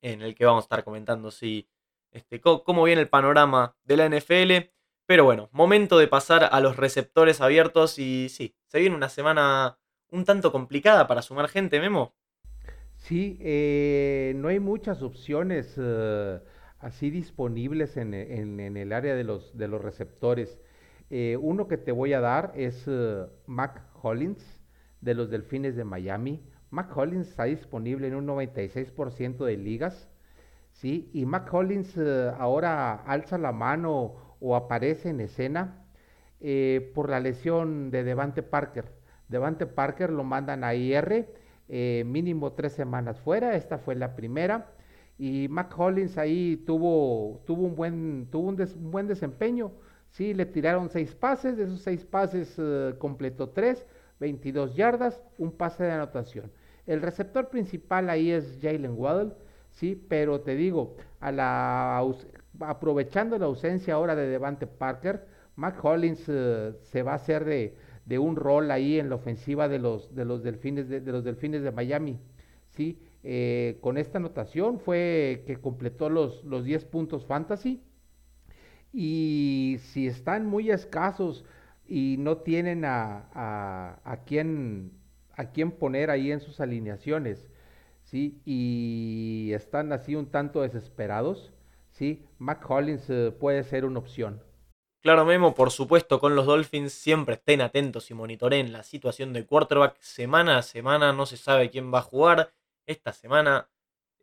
en 0.01 0.21
el 0.21 0.35
que 0.35 0.45
vamos 0.45 0.63
a 0.63 0.65
estar 0.65 0.83
comentando 0.83 1.31
si, 1.31 1.69
este, 2.11 2.39
cómo 2.41 2.83
viene 2.83 3.01
el 3.01 3.09
panorama 3.09 3.75
de 3.83 3.97
la 3.97 4.09
NFL. 4.09 4.71
Pero 5.05 5.23
bueno, 5.23 5.49
momento 5.51 5.97
de 5.97 6.07
pasar 6.07 6.49
a 6.51 6.59
los 6.59 6.77
receptores 6.77 7.41
abiertos 7.41 7.99
y 7.99 8.29
sí, 8.29 8.55
se 8.67 8.79
viene 8.79 8.95
una 8.95 9.09
semana 9.09 9.77
un 10.09 10.25
tanto 10.25 10.51
complicada 10.51 11.07
para 11.07 11.21
sumar 11.21 11.47
gente, 11.47 11.79
Memo. 11.79 12.15
Sí, 12.95 13.37
eh, 13.41 14.33
no 14.35 14.47
hay 14.47 14.59
muchas 14.59 15.03
opciones 15.03 15.77
uh, 15.77 16.39
así 16.79 17.11
disponibles 17.11 17.97
en, 17.97 18.13
en, 18.13 18.77
el 18.77 18.93
área 18.93 19.15
de 19.15 19.23
los, 19.23 19.55
de 19.55 19.67
los 19.67 19.81
receptores. 19.81 20.59
Eh, 21.11 21.37
uno 21.39 21.67
que 21.67 21.77
te 21.77 21.91
voy 21.91 22.13
a 22.13 22.19
dar 22.19 22.51
es 22.55 22.89
Mac 23.45 23.83
Hollins 24.01 24.54
de 25.05 25.13
los 25.13 25.29
Delfines 25.29 25.75
de 25.75 25.85
Miami. 25.85 26.43
Mac 26.71 26.91
Hollins 26.97 27.29
está 27.29 27.43
disponible 27.45 28.07
en 28.07 28.15
un 28.15 28.27
96% 28.27 29.45
de 29.45 29.55
ligas. 29.55 30.09
¿sí? 30.73 31.09
Y 31.13 31.25
Mac 31.25 31.53
Hollins 31.53 31.95
eh, 31.95 32.31
ahora 32.37 32.95
alza 33.05 33.37
la 33.37 33.51
mano 33.51 34.35
o 34.41 34.55
aparece 34.55 35.09
en 35.09 35.21
escena 35.21 35.85
eh, 36.41 36.91
por 36.93 37.09
la 37.09 37.19
lesión 37.19 37.91
de 37.91 38.03
Devante 38.03 38.41
Parker. 38.41 38.91
Devante 39.29 39.67
Parker 39.67 40.09
lo 40.09 40.23
mandan 40.23 40.63
a 40.63 40.73
IR, 40.73 41.27
eh, 41.69 42.03
mínimo 42.05 42.53
tres 42.53 42.73
semanas 42.73 43.19
fuera. 43.19 43.55
Esta 43.55 43.77
fue 43.77 43.95
la 43.95 44.15
primera. 44.15 44.71
Y 45.19 45.47
Mac 45.49 45.73
Hollins 45.77 46.17
ahí 46.17 46.57
tuvo, 46.65 47.43
tuvo, 47.45 47.63
un, 47.63 47.75
buen, 47.75 48.27
tuvo 48.31 48.49
un, 48.49 48.55
des, 48.55 48.73
un 48.73 48.89
buen 48.89 49.07
desempeño. 49.07 49.71
Sí, 50.09 50.33
le 50.33 50.45
tiraron 50.45 50.89
seis 50.89 51.13
pases, 51.13 51.57
de 51.57 51.65
esos 51.65 51.81
seis 51.81 52.05
pases 52.05 52.59
completó 52.99 53.49
tres 53.49 53.85
22 54.19 54.75
yardas, 54.75 55.21
un 55.37 55.51
pase 55.51 55.83
de 55.83 55.91
anotación. 55.91 56.51
El 56.85 57.01
receptor 57.01 57.49
principal 57.49 58.09
ahí 58.09 58.31
es 58.31 58.59
Jalen 58.61 58.93
Waddle, 58.97 59.33
sí, 59.71 60.01
pero 60.07 60.41
te 60.41 60.55
digo, 60.55 60.95
aprovechando 62.59 63.37
la 63.37 63.45
ausencia 63.45 63.95
ahora 63.95 64.15
de 64.15 64.27
Devante 64.27 64.67
Parker, 64.67 65.25
Mac 65.55 65.83
Hollins 65.83 66.27
uh, 66.27 66.75
se 66.81 67.01
va 67.01 67.13
a 67.13 67.15
hacer 67.15 67.45
de, 67.45 68.19
un 68.19 68.35
rol 68.35 68.71
ahí 68.71 68.99
en 68.99 69.09
la 69.09 69.15
ofensiva 69.15 69.67
de 69.67 69.79
los, 69.79 70.13
de 70.13 70.25
los, 70.25 70.43
delfines, 70.43 70.87
de, 70.89 71.01
de 71.01 71.11
los 71.11 71.23
delfines 71.23 71.63
de 71.63 71.71
Miami, 71.71 72.19
sí. 72.69 72.99
Eh, 73.27 73.79
con 73.81 73.97
esta 73.97 74.19
anotación 74.19 74.79
fue 74.79 75.43
que 75.47 75.57
completó 75.57 76.09
los, 76.09 76.43
los 76.43 76.63
10 76.63 76.85
puntos 76.85 77.25
fantasy. 77.25 77.81
Y 78.93 79.77
si 79.79 80.05
están 80.05 80.45
muy 80.45 80.69
escasos 80.69 81.43
y 81.87 82.17
no 82.19 82.37
tienen 82.37 82.85
a, 82.85 83.29
a, 84.03 84.23
quién, 84.25 84.91
a 85.35 85.51
quién 85.51 85.71
poner 85.71 86.09
ahí 86.09 86.31
en 86.31 86.39
sus 86.39 86.59
alineaciones, 86.59 87.49
¿sí? 88.03 88.41
Y 88.45 89.51
están 89.53 89.91
así 89.91 90.15
un 90.15 90.27
tanto 90.27 90.61
desesperados, 90.61 91.53
¿sí? 91.91 92.25
Mac 92.39 92.65
Hollins 92.69 93.09
uh, 93.09 93.33
puede 93.39 93.63
ser 93.63 93.85
una 93.85 93.99
opción. 93.99 94.41
Claro, 95.01 95.23
Memo, 95.23 95.53
por 95.53 95.69
supuesto, 95.69 96.19
con 96.19 96.35
los 96.35 96.47
Dolphins 96.47 96.91
siempre 96.91 97.35
estén 97.35 97.61
atentos 97.61 98.09
y 98.09 98.15
monitoreen 98.15 98.73
la 98.73 98.81
situación 98.81 99.33
de 99.33 99.45
quarterback. 99.45 99.97
Semana 99.99 100.57
a 100.57 100.63
semana 100.63 101.13
no 101.13 101.27
se 101.27 101.37
sabe 101.37 101.69
quién 101.69 101.93
va 101.93 101.99
a 101.99 102.01
jugar. 102.01 102.51
Esta 102.87 103.13
semana, 103.13 103.69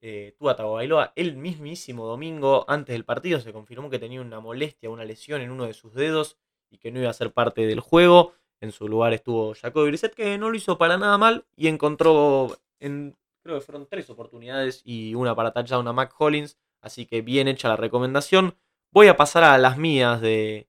eh, 0.00 0.34
Tua 0.36 0.56
Tagovailoa, 0.56 1.12
el 1.14 1.36
mismísimo 1.36 2.04
domingo, 2.06 2.64
antes 2.66 2.94
del 2.94 3.04
partido, 3.04 3.38
se 3.38 3.52
confirmó 3.52 3.90
que 3.90 4.00
tenía 4.00 4.20
una 4.20 4.40
molestia, 4.40 4.90
una 4.90 5.04
lesión 5.04 5.40
en 5.40 5.52
uno 5.52 5.66
de 5.66 5.74
sus 5.74 5.94
dedos 5.94 6.36
y 6.72 6.78
que 6.78 6.90
no 6.90 6.98
iba 6.98 7.10
a 7.10 7.14
ser 7.14 7.32
parte 7.32 7.66
del 7.66 7.80
juego. 7.80 8.32
En 8.60 8.72
su 8.72 8.88
lugar 8.88 9.12
estuvo 9.12 9.54
Jacoby 9.54 9.88
Brissett, 9.88 10.14
que 10.14 10.38
no 10.38 10.50
lo 10.50 10.56
hizo 10.56 10.78
para 10.78 10.96
nada 10.96 11.18
mal 11.18 11.44
y 11.56 11.68
encontró, 11.68 12.56
en, 12.80 13.16
creo 13.42 13.58
que 13.58 13.64
fueron 13.64 13.86
tres 13.86 14.08
oportunidades 14.10 14.82
y 14.84 15.14
una 15.14 15.34
para 15.34 15.52
touchdown 15.52 15.86
a 15.86 15.92
Mac 15.92 16.14
Hollins. 16.18 16.58
Así 16.80 17.06
que 17.06 17.22
bien 17.22 17.46
hecha 17.46 17.68
la 17.68 17.76
recomendación. 17.76 18.56
Voy 18.90 19.08
a 19.08 19.16
pasar 19.16 19.44
a 19.44 19.58
las 19.58 19.78
mías 19.78 20.20
de, 20.20 20.68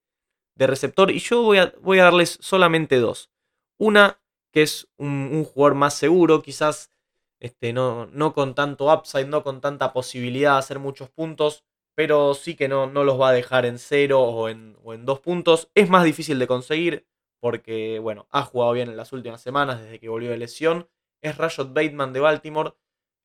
de 0.56 0.68
receptor 0.68 1.10
y 1.10 1.20
yo 1.20 1.42
voy 1.42 1.58
a, 1.60 1.74
voy 1.82 2.00
a, 2.00 2.04
darles 2.04 2.38
solamente 2.42 2.98
dos. 2.98 3.32
Una 3.78 4.20
que 4.52 4.64
es 4.64 4.88
un, 4.98 5.30
un 5.32 5.44
jugador 5.44 5.76
más 5.76 5.96
seguro, 5.96 6.42
quizás 6.44 6.92
este, 7.40 7.74
no, 7.74 8.06
no, 8.08 8.34
con 8.34 8.56
tanto 8.56 8.94
upside, 8.94 9.28
no 9.28 9.44
con 9.44 9.60
tanta 9.62 9.92
posibilidad 9.94 10.54
de 10.54 10.60
hacer 10.60 10.80
muchos 10.80 11.10
puntos, 11.10 11.66
pero 11.96 12.34
sí 12.34 12.56
que 12.56 12.68
no, 12.68 12.88
no 12.88 13.04
los 13.04 13.20
va 13.20 13.30
a 13.30 13.34
dejar 13.34 13.66
en 13.66 13.78
cero 13.80 14.22
o 14.22 14.50
en, 14.50 14.78
o 14.84 14.94
en 14.94 15.06
dos 15.06 15.20
puntos. 15.20 15.70
Es 15.76 15.90
más 15.90 16.04
difícil 16.04 16.40
de 16.40 16.48
conseguir 16.48 17.08
porque, 17.40 18.00
bueno, 18.00 18.28
ha 18.32 18.44
jugado 18.44 18.72
bien 18.72 18.90
en 18.90 18.96
las 18.96 19.12
últimas 19.12 19.42
semanas 19.42 19.82
desde 19.82 20.00
que 20.00 20.10
volvió 20.10 20.32
de 20.32 20.38
lesión. 20.38 20.88
Es 21.22 21.38
Rashad 21.38 21.74
Bateman 21.74 22.14
de 22.14 22.22
Baltimore. 22.22 22.74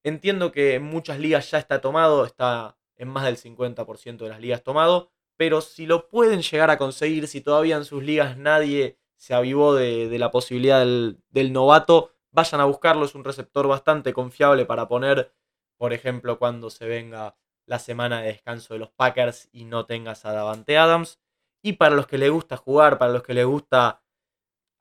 Entiendo 0.03 0.51
que 0.51 0.75
en 0.75 0.83
muchas 0.83 1.21
ligas 1.21 1.51
ya 1.51 1.59
está 1.59 1.81
tomado, 1.81 2.25
está 2.25 2.77
en 2.97 3.09
más 3.09 3.25
del 3.25 3.37
50% 3.37 4.17
de 4.19 4.29
las 4.29 4.41
ligas 4.41 4.63
tomado, 4.65 5.13
pero 5.37 5.61
si 5.61 5.87
lo 5.87 6.09
pueden 6.09 6.43
llegar 6.43 6.71
a 6.71 6.79
conseguir, 6.79 7.29
si 7.29 7.41
todavía 7.41 7.77
en 7.77 7.85
sus 7.85 8.03
ligas 8.03 8.37
nadie 8.37 8.99
se 9.17 9.35
avivó 9.35 9.75
de, 9.75 10.17
la 10.19 10.31
posibilidad 10.33 10.81
del, 10.81 11.21
del 11.31 11.53
novato, 11.53 12.13
vayan 12.33 12.61
a 12.61 12.65
buscarlo, 12.65 13.05
es 13.05 13.15
un 13.15 13.25
receptor 13.25 13.69
bastante 13.69 14.13
confiable 14.13 14.67
para 14.67 14.89
poner, 14.89 15.33
por 15.77 15.93
ejemplo, 15.93 16.41
cuando 16.41 16.71
se 16.71 16.87
venga 16.87 17.37
la 17.69 17.79
semana 17.79 18.21
de 18.21 18.29
descanso 18.29 18.75
de 18.75 18.81
los 18.81 18.91
Packers 18.91 19.49
y 19.53 19.65
no 19.65 19.85
tengas 19.85 20.25
a 20.25 20.33
Davante 20.33 20.79
Adams. 20.79 21.21
Y 21.63 21.75
para 21.75 21.95
los 21.95 22.07
que 22.07 22.19
les 22.19 22.31
gusta 22.31 22.57
jugar, 22.57 22.99
para 22.99 23.13
los 23.13 23.23
que 23.23 23.35
les 23.35 23.45
gusta 23.45 24.03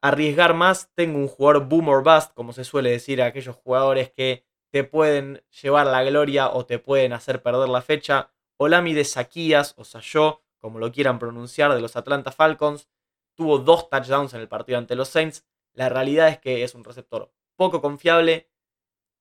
arriesgar 0.02 0.54
más, 0.54 0.90
tengo 0.96 1.20
un 1.20 1.28
jugador 1.28 1.68
boom 1.68 1.90
or 1.90 2.04
bust, 2.04 2.34
como 2.34 2.54
se 2.54 2.64
suele 2.64 2.90
decir 2.90 3.22
a 3.22 3.26
aquellos 3.26 3.58
jugadores 3.58 4.10
que 4.12 4.46
te 4.72 4.84
pueden 4.84 5.44
llevar 5.62 5.88
la 5.88 6.04
gloria 6.04 6.50
o 6.50 6.66
te 6.66 6.80
pueden 6.80 7.14
hacer 7.14 7.42
perder 7.42 7.68
la 7.68 7.82
fecha. 7.82 8.32
Olami 8.58 8.94
de 8.94 9.04
Saquías, 9.04 9.74
o 9.78 9.84
Sayo, 9.84 10.44
como 10.60 10.80
lo 10.80 10.92
quieran 10.92 11.20
pronunciar, 11.20 11.74
de 11.74 11.82
los 11.82 11.96
Atlanta 11.96 12.32
Falcons, 12.32 12.88
tuvo 13.36 13.60
dos 13.60 13.90
touchdowns 13.90 14.34
en 14.34 14.42
el 14.42 14.48
partido 14.48 14.78
ante 14.78 14.96
los 14.96 15.10
Saints. 15.10 15.46
La 15.74 15.90
realidad 15.90 16.30
es 16.30 16.40
que 16.40 16.64
es 16.64 16.74
un 16.74 16.86
receptor 16.86 17.32
poco 17.58 17.82
confiable, 17.82 18.50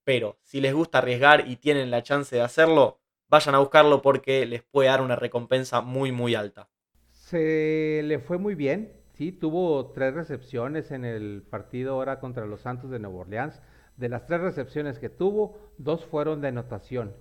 pero 0.04 0.38
si 0.42 0.60
les 0.60 0.72
gusta 0.72 0.98
arriesgar 0.98 1.48
y 1.48 1.56
tienen 1.56 1.90
la 1.90 2.04
chance 2.04 2.36
de 2.36 2.42
hacerlo, 2.42 3.00
vayan 3.28 3.54
a 3.54 3.58
buscarlo 3.58 4.02
porque 4.02 4.46
les 4.46 4.62
puede 4.62 4.88
dar 4.88 5.02
una 5.02 5.16
recompensa 5.16 5.80
muy 5.80 6.12
muy 6.12 6.34
alta. 6.34 6.68
Se 7.10 8.02
le 8.04 8.18
fue 8.20 8.38
muy 8.38 8.54
bien, 8.54 8.92
sí, 9.14 9.32
tuvo 9.32 9.90
tres 9.92 10.14
recepciones 10.14 10.90
en 10.92 11.04
el 11.04 11.42
partido 11.48 11.94
ahora 11.94 12.20
contra 12.20 12.46
los 12.46 12.60
Santos 12.60 12.90
de 12.90 12.98
Nueva 12.98 13.18
Orleans. 13.20 13.60
De 13.96 14.08
las 14.08 14.26
tres 14.26 14.40
recepciones 14.42 14.98
que 14.98 15.08
tuvo, 15.08 15.58
dos 15.78 16.04
fueron 16.04 16.40
de 16.40 16.48
anotación. 16.48 17.14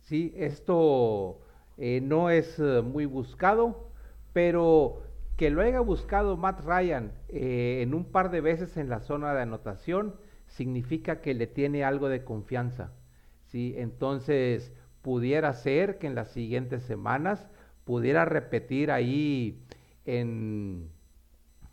Sí, 0.00 0.34
esto 0.36 1.40
eh, 1.78 2.00
no 2.02 2.30
es 2.30 2.58
eh, 2.58 2.82
muy 2.82 3.06
buscado, 3.06 3.90
pero 4.32 5.02
que 5.36 5.50
lo 5.50 5.62
haya 5.62 5.80
buscado 5.80 6.36
Matt 6.36 6.60
Ryan 6.64 7.12
eh, 7.28 7.80
en 7.82 7.94
un 7.94 8.04
par 8.04 8.30
de 8.30 8.40
veces 8.40 8.76
en 8.76 8.88
la 8.88 9.00
zona 9.00 9.34
de 9.34 9.42
anotación 9.42 10.16
significa 10.46 11.20
que 11.20 11.34
le 11.34 11.46
tiene 11.46 11.84
algo 11.84 12.08
de 12.08 12.24
confianza. 12.24 12.92
¿sí? 13.46 13.74
Entonces, 13.76 14.72
pudiera 15.06 15.52
ser 15.52 15.98
que 15.98 16.08
en 16.08 16.16
las 16.16 16.32
siguientes 16.32 16.82
semanas 16.82 17.46
pudiera 17.84 18.24
repetir 18.24 18.90
ahí 18.90 19.62
en, 20.04 20.90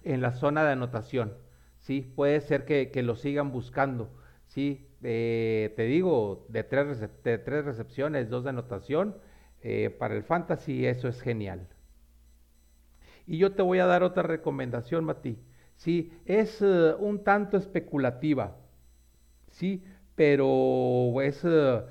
en 0.03 0.21
la 0.21 0.33
zona 0.33 0.63
de 0.63 0.73
anotación. 0.73 1.33
¿sí? 1.79 2.13
Puede 2.15 2.41
ser 2.41 2.63
que, 2.65 2.91
lo 3.01 3.15
sigan 3.15 3.51
buscando. 3.51 4.11
¿sí? 4.45 4.87
te 5.01 5.73
digo, 5.77 6.45
de 6.47 6.63
tres, 6.63 6.99
de 6.99 7.39
tres 7.39 7.65
recepciones, 7.65 8.29
dos 8.29 8.43
de 8.43 8.51
anotación, 8.51 9.17
eh, 9.63 9.89
para 9.89 10.13
el 10.13 10.21
fantasy 10.21 10.85
eso 10.85 11.07
es 11.07 11.19
genial. 11.19 11.67
Y 13.25 13.39
yo 13.39 13.53
te 13.53 13.63
voy 13.63 13.79
a 13.79 13.87
dar 13.87 14.03
otra 14.03 14.21
recomendación, 14.21 15.05
Mati. 15.05 15.39
Sí, 15.75 16.13
es 16.27 16.61
eh, 16.61 16.93
un 16.99 17.23
tanto 17.23 17.57
especulativa, 17.57 18.57
sí, 19.49 19.83
pero 20.13 21.19
es, 21.23 21.41
eh, 21.43 21.81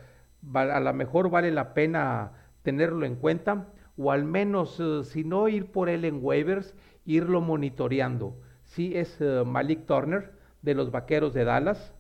a 0.55 0.81
lo 0.81 0.93
mejor 0.95 1.31
vale 1.31 1.51
la 1.51 1.75
pena 1.75 2.33
tenerlo 2.63 3.07
en 3.07 3.17
cuenta, 3.17 3.69
o 3.97 4.11
al 4.11 4.25
menos, 4.25 4.83
si 5.05 5.25
no 5.25 5.49
ir 5.49 5.67
por 5.67 5.89
él 5.89 6.05
en 6.05 6.21
waivers, 6.23 6.75
irlo 7.05 7.41
monitoreando. 7.41 8.37
Sí, 8.65 8.93
es 8.97 9.19
Malik 9.45 9.87
Turner 9.87 10.33
de 10.63 10.75
los 10.75 10.91
Vaqueros 10.91 11.35
de 11.35 11.45
Dallas. 11.45 11.93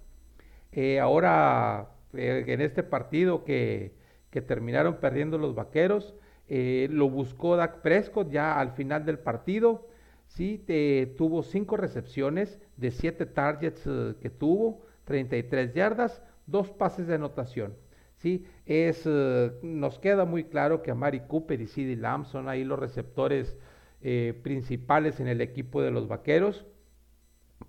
ahora, 1.00 1.90
en 2.14 2.60
este 2.60 2.82
partido 2.82 3.44
que 3.44 3.92
que 4.32 4.40
terminaron 4.40 4.96
perdiendo 4.96 5.38
los 5.38 5.54
vaqueros. 5.54 6.14
Eh, 6.48 6.88
lo 6.90 7.08
buscó 7.08 7.54
Dak 7.56 7.82
Prescott 7.82 8.30
ya 8.30 8.58
al 8.58 8.72
final 8.72 9.04
del 9.04 9.18
partido. 9.18 9.86
Sí, 10.26 10.64
tuvo 11.18 11.42
cinco 11.42 11.76
recepciones 11.76 12.58
de 12.78 12.90
siete 12.90 13.26
targets 13.26 13.82
eh, 13.86 14.14
que 14.20 14.30
tuvo, 14.30 14.80
33 15.04 15.74
yardas, 15.74 16.22
dos 16.46 16.70
pases 16.70 17.06
de 17.06 17.16
anotación. 17.16 17.74
Sí, 18.22 18.46
es, 18.66 19.02
eh, 19.04 19.52
nos 19.62 19.98
queda 19.98 20.24
muy 20.24 20.44
claro 20.44 20.80
que 20.82 20.92
Amari 20.92 21.20
Cooper 21.26 21.60
y 21.60 21.66
CeeDee 21.66 21.96
Lamb 21.96 22.24
son 22.24 22.48
ahí 22.48 22.64
los 22.64 22.78
receptores 22.78 23.56
principales 24.42 25.20
en 25.20 25.28
el 25.28 25.40
equipo 25.40 25.80
de 25.80 25.92
los 25.92 26.08
vaqueros. 26.08 26.66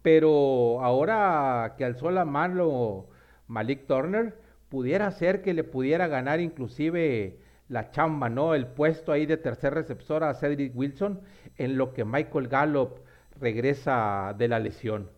Pero 0.01 0.81
ahora 0.81 1.75
que 1.77 1.85
alzó 1.85 2.09
la 2.09 2.25
mano 2.25 3.05
Malik 3.47 3.85
Turner, 3.85 4.35
pudiera 4.69 5.11
ser 5.11 5.43
que 5.43 5.53
le 5.53 5.63
pudiera 5.63 6.07
ganar 6.07 6.39
inclusive 6.39 7.37
la 7.67 7.91
chamba, 7.91 8.29
¿no? 8.29 8.55
El 8.55 8.65
puesto 8.67 9.11
ahí 9.11 9.27
de 9.27 9.37
tercer 9.37 9.73
receptor 9.75 10.23
a 10.23 10.33
Cedric 10.33 10.75
Wilson 10.75 11.21
en 11.57 11.77
lo 11.77 11.93
que 11.93 12.05
Michael 12.05 12.47
Gallup 12.47 12.99
regresa 13.39 14.33
de 14.37 14.47
la 14.47 14.59
lesión. 14.59 15.11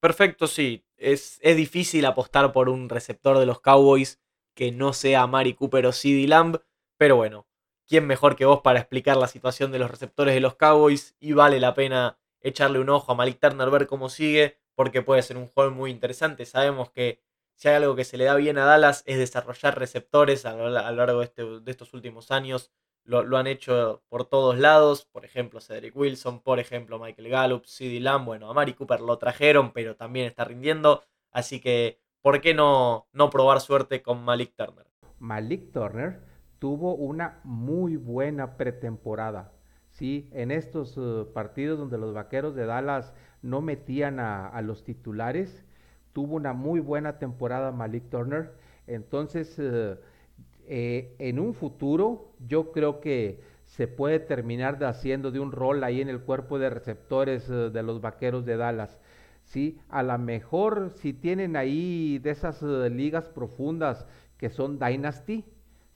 Perfecto, 0.00 0.46
sí. 0.46 0.86
Es, 0.96 1.38
es 1.42 1.56
difícil 1.56 2.04
apostar 2.06 2.52
por 2.52 2.68
un 2.68 2.88
receptor 2.88 3.38
de 3.38 3.46
los 3.46 3.60
Cowboys 3.60 4.18
que 4.54 4.72
no 4.72 4.92
sea 4.92 5.26
Mari 5.26 5.54
Cooper 5.54 5.86
o 5.86 5.92
CD 5.92 6.26
Lamb, 6.26 6.60
pero 6.96 7.16
bueno, 7.16 7.46
¿quién 7.86 8.06
mejor 8.06 8.36
que 8.36 8.44
vos 8.44 8.60
para 8.60 8.78
explicar 8.78 9.16
la 9.16 9.26
situación 9.26 9.72
de 9.72 9.78
los 9.78 9.90
receptores 9.90 10.34
de 10.34 10.40
los 10.40 10.54
Cowboys? 10.54 11.16
Y 11.20 11.32
vale 11.32 11.60
la 11.60 11.74
pena 11.74 12.18
echarle 12.40 12.78
un 12.78 12.88
ojo 12.88 13.12
a 13.12 13.14
Malik 13.14 13.38
Turner, 13.40 13.70
ver 13.70 13.86
cómo 13.86 14.08
sigue, 14.08 14.58
porque 14.74 15.02
puede 15.02 15.22
ser 15.22 15.36
un 15.36 15.46
juego 15.48 15.70
muy 15.70 15.90
interesante. 15.90 16.46
Sabemos 16.46 16.90
que 16.90 17.20
si 17.54 17.68
hay 17.68 17.74
algo 17.74 17.94
que 17.94 18.04
se 18.04 18.16
le 18.16 18.24
da 18.24 18.34
bien 18.36 18.56
a 18.58 18.64
Dallas 18.64 19.02
es 19.06 19.18
desarrollar 19.18 19.78
receptores 19.78 20.46
a 20.46 20.54
lo, 20.54 20.70
largo 20.70 21.22
este, 21.22 21.44
de, 21.44 21.70
estos 21.70 21.92
últimos 21.92 22.30
años. 22.30 22.70
Lo, 23.04 23.36
han 23.36 23.46
hecho 23.46 24.02
por 24.08 24.24
todos 24.24 24.58
lados, 24.58 25.04
por 25.04 25.24
ejemplo 25.24 25.60
Cedric 25.60 25.96
Wilson, 25.96 26.40
por 26.40 26.60
ejemplo 26.60 26.98
Michael 26.98 27.28
Gallup, 27.28 27.64
CD 27.66 27.98
Lamb, 27.98 28.24
bueno, 28.24 28.48
a 28.48 28.54
Mari 28.54 28.74
Cooper 28.74 29.00
lo 29.00 29.18
trajeron, 29.18 29.72
pero 29.72 29.96
también 29.96 30.26
está 30.26 30.44
rindiendo, 30.44 31.02
así 31.32 31.60
que 31.60 31.98
¿por 32.22 32.40
qué 32.40 32.54
no, 32.54 33.06
no 33.12 33.30
probar 33.30 33.60
suerte 33.60 34.02
con 34.02 34.24
Malik 34.24 34.54
Turner? 34.56 34.86
Malik 35.18 35.72
Turner 35.72 36.20
tuvo 36.58 36.94
una 36.94 37.40
muy 37.44 37.96
buena 37.96 38.56
pretemporada. 38.56 39.52
Sí, 39.90 40.28
en 40.32 40.50
estos 40.50 40.96
uh, 40.96 41.32
partidos 41.34 41.78
donde 41.78 41.98
los 41.98 42.14
vaqueros 42.14 42.54
de 42.54 42.66
Dallas 42.66 43.12
no 43.42 43.60
metían 43.60 44.20
a 44.20 44.60
los 44.62 44.84
titulares, 44.84 45.64
tuvo 46.12 46.36
una 46.36 46.52
muy 46.52 46.80
buena 46.80 47.18
temporada 47.18 47.72
Malik 47.72 48.08
Turner. 48.10 48.52
Entonces, 48.86 49.56
eh, 49.58 49.96
eh, 50.66 51.14
en 51.18 51.38
un 51.38 51.54
futuro, 51.54 52.32
yo 52.46 52.72
creo 52.72 53.00
que 53.00 53.40
se 53.64 53.86
puede 53.86 54.18
terminar 54.18 54.78
de 54.78 54.86
haciendo 54.86 55.30
de 55.30 55.40
un 55.40 55.52
rol 55.52 55.84
ahí 55.84 56.00
en 56.00 56.08
el 56.08 56.20
cuerpo 56.20 56.58
de 56.58 56.70
receptores 56.70 57.48
eh, 57.48 57.70
de 57.70 57.82
los 57.82 58.00
vaqueros 58.00 58.44
de 58.44 58.56
Dallas. 58.56 58.98
Sí, 59.50 59.78
a 59.88 60.02
lo 60.02 60.16
mejor 60.18 60.92
si 60.96 61.12
tienen 61.12 61.56
ahí 61.56 62.18
de 62.20 62.30
esas 62.30 62.62
ligas 62.62 63.28
profundas 63.28 64.06
que 64.38 64.48
son 64.48 64.78
Dynasty, 64.78 65.44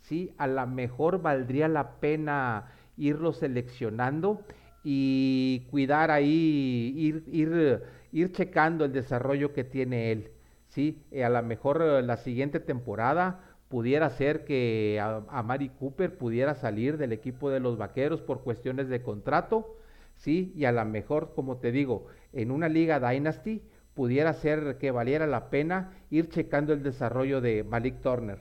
sí, 0.01 0.35
a 0.39 0.47
lo 0.47 0.67
mejor 0.67 1.23
valdría 1.23 1.69
la 1.69 2.01
pena 2.01 2.73
irlo 2.97 3.33
seleccionando 3.33 4.43
y 4.83 5.67
cuidar 5.71 6.11
ahí, 6.11 6.93
ir, 6.97 7.25
ir 7.29 7.83
ir 8.15 8.33
checando 8.33 8.85
el 8.85 8.93
desarrollo 8.93 9.53
que 9.53 9.65
tiene 9.65 10.13
él. 10.13 10.31
¿sí? 10.69 11.03
Eh, 11.11 11.25
a 11.25 11.29
lo 11.29 11.43
mejor 11.43 11.83
eh, 11.83 12.03
la 12.03 12.17
siguiente 12.17 12.61
temporada 12.61 13.41
pudiera 13.69 14.09
ser 14.11 14.45
que 14.45 15.01
a, 15.03 15.43
Mari 15.43 15.71
Cooper 15.71 16.17
pudiera 16.17 16.55
salir 16.55 16.97
del 16.97 17.13
equipo 17.13 17.51
de 17.51 17.61
los 17.61 17.77
Vaqueros 17.77 18.23
por 18.23 18.43
cuestiones 18.45 18.89
de 18.89 19.03
contrato, 19.03 19.77
¿sí? 20.17 20.53
Y 20.55 20.65
a 20.65 20.73
lo 20.73 20.85
mejor, 20.85 21.33
como 21.35 21.57
te 21.57 21.73
digo, 21.73 22.07
en 22.35 22.51
una 22.51 22.69
liga 22.69 23.01
Dynasty 23.01 23.63
pudiera 23.95 24.33
ser 24.35 24.79
que 24.79 24.91
valiera 24.91 25.27
la 25.27 25.51
pena 25.51 25.93
ir 26.11 26.29
checando 26.29 26.73
el 26.73 26.83
desarrollo 26.83 27.41
de 27.41 27.65
Malik 27.65 28.01
Turner. 28.01 28.41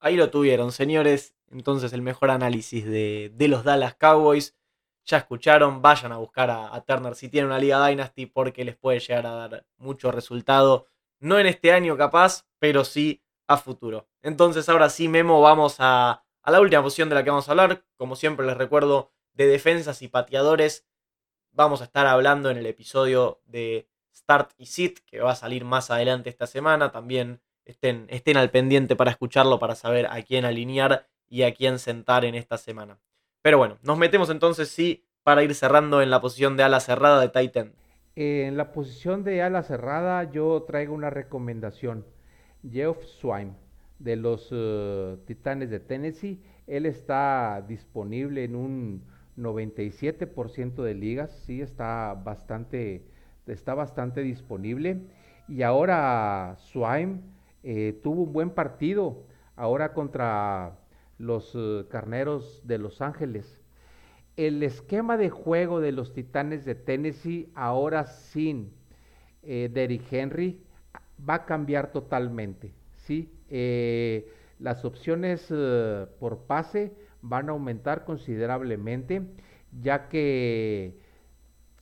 Ahí 0.00 0.16
lo 0.16 0.30
tuvieron, 0.30 0.72
señores. 0.72 1.34
Entonces 1.50 1.92
el 1.92 2.02
mejor 2.02 2.30
análisis 2.30 2.84
de, 2.84 3.32
los 3.48 3.64
Dallas 3.64 3.94
Cowboys 3.94 4.56
ya 5.04 5.18
escucharon, 5.18 5.82
vayan 5.82 6.12
a 6.12 6.16
buscar 6.16 6.50
a, 6.50 6.80
Turner 6.86 7.14
si 7.14 7.28
tienen 7.28 7.50
una 7.50 7.58
Liga 7.58 7.86
Dynasty 7.86 8.26
porque 8.26 8.64
les 8.64 8.76
puede 8.76 9.00
llegar 9.00 9.26
a 9.26 9.32
dar 9.32 9.66
mucho 9.76 10.10
resultado. 10.10 10.86
No 11.20 11.38
en 11.38 11.46
este 11.46 11.72
año 11.72 11.96
capaz, 11.96 12.46
pero 12.58 12.84
sí 12.84 13.22
a 13.46 13.56
futuro. 13.56 14.08
Entonces 14.22 14.68
ahora 14.68 14.88
sí, 14.88 15.08
Memo, 15.08 15.40
vamos 15.40 15.76
a, 15.78 16.24
a 16.42 16.50
la 16.50 16.60
última 16.60 16.82
posición 16.82 17.08
de 17.08 17.16
la 17.16 17.24
que 17.24 17.30
vamos 17.30 17.48
a 17.48 17.52
hablar. 17.52 17.84
Como 17.96 18.16
siempre 18.16 18.46
les 18.46 18.56
recuerdo, 18.56 19.12
de 19.34 19.46
defensas 19.46 20.02
y 20.02 20.08
pateadores. 20.08 20.86
Vamos 21.54 21.82
a 21.82 21.84
estar 21.84 22.06
hablando 22.06 22.50
en 22.50 22.56
el 22.56 22.64
episodio 22.64 23.40
de 23.46 23.86
Start 24.14 24.52
y 24.56 24.66
Sit, 24.66 25.00
que 25.00 25.20
va 25.20 25.32
a 25.32 25.36
salir 25.36 25.66
más 25.66 25.90
adelante 25.90 26.30
esta 26.30 26.46
semana. 26.46 26.92
También 26.92 27.40
estén, 27.66 28.06
estén 28.08 28.38
al 28.38 28.50
pendiente 28.50 28.96
para 28.96 29.10
escucharlo, 29.10 29.58
para 29.58 29.74
saber 29.74 30.06
a 30.06 30.22
quién 30.22 30.46
alinear 30.46 31.06
y 31.28 31.42
a 31.42 31.52
quién 31.52 31.78
sentar 31.78 32.24
en 32.24 32.34
esta 32.34 32.56
semana. 32.56 32.98
Pero 33.42 33.58
bueno, 33.58 33.76
nos 33.82 33.98
metemos 33.98 34.30
entonces 34.30 34.70
sí 34.70 35.04
para 35.22 35.42
ir 35.42 35.54
cerrando 35.54 36.00
en 36.00 36.08
la 36.08 36.22
posición 36.22 36.56
de 36.56 36.62
ala 36.62 36.80
cerrada 36.80 37.20
de 37.20 37.28
Titan. 37.28 37.74
En 38.16 38.56
la 38.56 38.72
posición 38.72 39.22
de 39.22 39.42
ala 39.42 39.62
cerrada 39.62 40.30
yo 40.30 40.62
traigo 40.62 40.94
una 40.94 41.10
recomendación. 41.10 42.06
Jeff 42.66 42.96
Swime 43.04 43.52
de 43.98 44.16
los 44.16 44.48
eh, 44.52 45.18
Titanes 45.26 45.68
de 45.68 45.80
Tennessee. 45.80 46.42
Él 46.66 46.86
está 46.86 47.62
disponible 47.68 48.44
en 48.44 48.56
un 48.56 49.11
97% 49.36 50.82
de 50.82 50.94
ligas. 50.94 51.30
Sí, 51.46 51.60
está 51.60 52.14
bastante, 52.14 53.04
está 53.46 53.74
bastante 53.74 54.22
disponible. 54.22 55.02
Y 55.48 55.62
ahora 55.62 56.56
Swime 56.58 57.20
eh, 57.62 57.98
tuvo 58.02 58.22
un 58.22 58.32
buen 58.32 58.50
partido. 58.50 59.24
Ahora 59.56 59.92
contra 59.92 60.78
los 61.18 61.52
eh, 61.54 61.84
carneros 61.90 62.62
de 62.64 62.78
Los 62.78 63.00
Ángeles. 63.00 63.58
el 64.36 64.62
esquema 64.62 65.18
de 65.18 65.28
juego 65.28 65.80
de 65.80 65.92
los 65.92 66.14
Titanes 66.14 66.64
de 66.64 66.74
Tennessee, 66.74 67.50
ahora 67.54 68.06
sin 68.06 68.72
eh, 69.42 69.68
Derrick 69.72 70.10
Henry, 70.10 70.62
va 71.28 71.34
a 71.34 71.44
cambiar 71.44 71.92
totalmente. 71.92 72.72
¿sí? 72.96 73.30
Las 74.58 74.84
opciones 74.86 75.52
por 76.18 76.46
pase 76.46 76.94
van 77.22 77.48
a 77.48 77.52
aumentar 77.52 78.04
considerablemente, 78.04 79.22
ya 79.80 80.08
que 80.08 80.98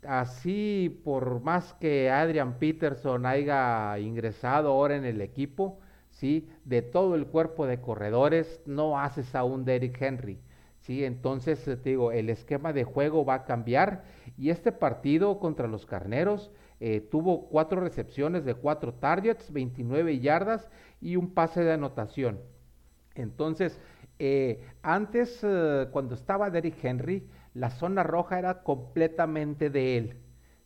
así 0.07 1.00
por 1.05 1.40
más 1.42 1.74
que 1.74 2.11
Adrian 2.11 2.59
Peterson 2.59 3.26
haya 3.26 3.98
ingresado 3.98 4.70
ahora 4.70 4.96
en 4.96 5.05
el 5.05 5.20
equipo, 5.20 5.81
¿sí? 6.11 6.48
de 6.64 6.83
todo 6.83 7.14
el 7.14 7.26
cuerpo 7.26 7.66
de 7.66 7.81
corredores, 7.81 8.62
no 8.66 8.98
haces 8.98 9.35
a 9.35 9.44
un 9.44 9.64
Derrick 9.64 10.00
Henry. 10.00 10.38
¿sí? 10.81 11.05
Entonces, 11.05 11.64
te 11.64 11.76
digo, 11.76 12.12
el 12.12 12.31
esquema 12.31 12.72
de 12.72 12.85
juego 12.85 13.24
va 13.24 13.35
a 13.35 13.44
cambiar 13.44 14.05
y 14.37 14.50
este 14.50 14.72
partido 14.72 15.38
contra 15.38 15.68
los 15.68 15.87
Carneros 15.87 16.50
eh, 16.81 17.00
tuvo 17.00 17.48
cuatro 17.48 17.81
recepciones 17.81 18.44
de 18.44 18.55
cuatro 18.55 18.94
targets, 18.94 19.53
29 19.53 20.18
yardas 20.20 20.70
y 21.00 21.16
un 21.16 21.35
pase 21.35 21.62
de 21.62 21.72
anotación. 21.72 22.40
Entonces, 23.14 23.79
eh, 24.22 24.61
antes, 24.83 25.40
eh, 25.42 25.88
cuando 25.90 26.14
estaba 26.14 26.50
Derrick 26.50 26.85
Henry, 26.85 27.26
la 27.54 27.70
zona 27.70 28.02
roja 28.02 28.38
era 28.38 28.62
completamente 28.62 29.70
de 29.70 29.96
él. 29.96 30.16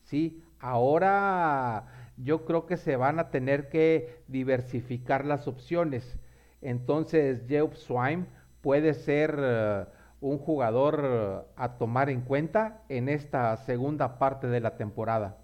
¿sí? 0.02 0.42
Ahora 0.58 1.86
yo 2.16 2.44
creo 2.46 2.66
que 2.66 2.76
se 2.76 2.96
van 2.96 3.20
a 3.20 3.30
tener 3.30 3.68
que 3.68 4.24
diversificar 4.26 5.24
las 5.24 5.46
opciones. 5.46 6.18
Entonces, 6.62 7.44
Jeff 7.46 7.76
Swine 7.76 8.26
puede 8.60 8.92
ser 8.92 9.38
uh, 9.38 9.86
un 10.26 10.38
jugador 10.38 11.46
a 11.54 11.78
tomar 11.78 12.10
en 12.10 12.22
cuenta 12.22 12.82
en 12.88 13.08
esta 13.08 13.56
segunda 13.58 14.18
parte 14.18 14.48
de 14.48 14.60
la 14.60 14.76
temporada. 14.76 15.38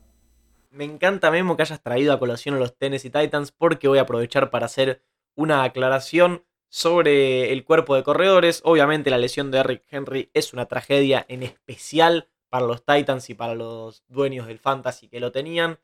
Me 0.70 0.84
encanta, 0.84 1.30
Memo, 1.30 1.56
que 1.56 1.62
hayas 1.62 1.80
traído 1.82 2.12
a 2.12 2.18
colación 2.18 2.56
a 2.56 2.58
los 2.58 2.76
Tennessee 2.76 3.10
Titans 3.10 3.52
porque 3.52 3.86
voy 3.86 3.98
a 3.98 4.02
aprovechar 4.02 4.50
para 4.50 4.66
hacer 4.66 5.02
una 5.36 5.62
aclaración 5.62 6.42
sobre 6.70 7.52
el 7.52 7.64
cuerpo 7.64 7.94
de 7.96 8.02
corredores. 8.02 8.62
Obviamente 8.64 9.10
la 9.10 9.18
lesión 9.18 9.50
de 9.50 9.58
Eric 9.58 9.84
Henry 9.90 10.30
es 10.32 10.54
una 10.54 10.66
tragedia 10.66 11.26
en 11.28 11.42
especial 11.42 12.30
para 12.48 12.66
los 12.66 12.84
Titans 12.84 13.28
y 13.28 13.34
para 13.34 13.54
los 13.54 14.04
dueños 14.08 14.46
del 14.46 14.58
fantasy 14.58 15.08
que 15.08 15.20
lo 15.20 15.32
tenían. 15.32 15.78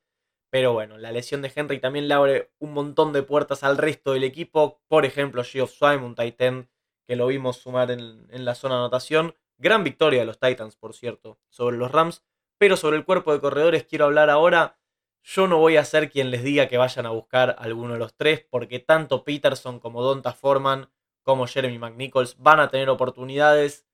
Pero 0.49 0.73
bueno, 0.73 0.97
la 0.97 1.13
lesión 1.13 1.43
de 1.43 1.53
Henry 1.55 1.81
también 1.81 2.09
le 2.09 2.15
abre 2.15 2.53
un 2.59 2.73
montón 2.73 3.13
de 3.13 3.23
puertas 3.23 3.65
al 3.65 3.77
resto 3.77 4.13
del 4.13 4.25
equipo. 4.25 4.81
Por 4.89 5.05
ejemplo, 5.05 5.45
Geoff 5.45 5.83
un 5.83 6.15
Titan 6.15 6.71
que 7.07 7.17
lo 7.17 7.27
vimos 7.27 7.59
sumar 7.59 7.91
en, 7.91 8.27
en 8.31 8.45
la 8.45 8.55
zona 8.55 8.77
de 8.77 8.81
anotación. 8.81 9.35
Gran 9.59 9.85
victoria 9.85 10.21
de 10.21 10.27
los 10.27 10.39
Titans, 10.39 10.77
por 10.77 10.95
cierto, 10.95 11.39
sobre 11.49 11.77
los 11.77 11.91
Rams. 11.91 12.25
Pero 12.59 12.77
sobre 12.77 12.97
el 12.97 13.05
cuerpo 13.05 13.33
de 13.33 13.41
corredores 13.41 13.85
quiero 13.85 14.07
hablar 14.07 14.31
ahora 14.31 14.79
yo 15.29 15.49
no 15.49 15.59
voy 15.59 15.77
a 15.77 15.85
ser 15.85 16.09
quien 16.09 16.31
les 16.31 16.45
diga 16.45 16.69
que 16.69 16.79
vayan 16.79 17.05
a 17.05 17.11
buscar 17.11 17.57
alguno 17.59 17.95
de 17.95 17.99
los 17.99 18.15
tres, 18.15 18.47
porque 18.49 18.79
tanto 18.79 19.25
Peterson 19.25 19.81
como 19.81 20.01
Donta 20.01 20.33
Foreman 20.33 20.89
como 21.23 21.49
Jeremy 21.49 21.81
McNichols 21.81 22.37
van 22.39 22.61
a 22.61 22.71
tener 22.71 22.89
oportunidades. 22.89 23.85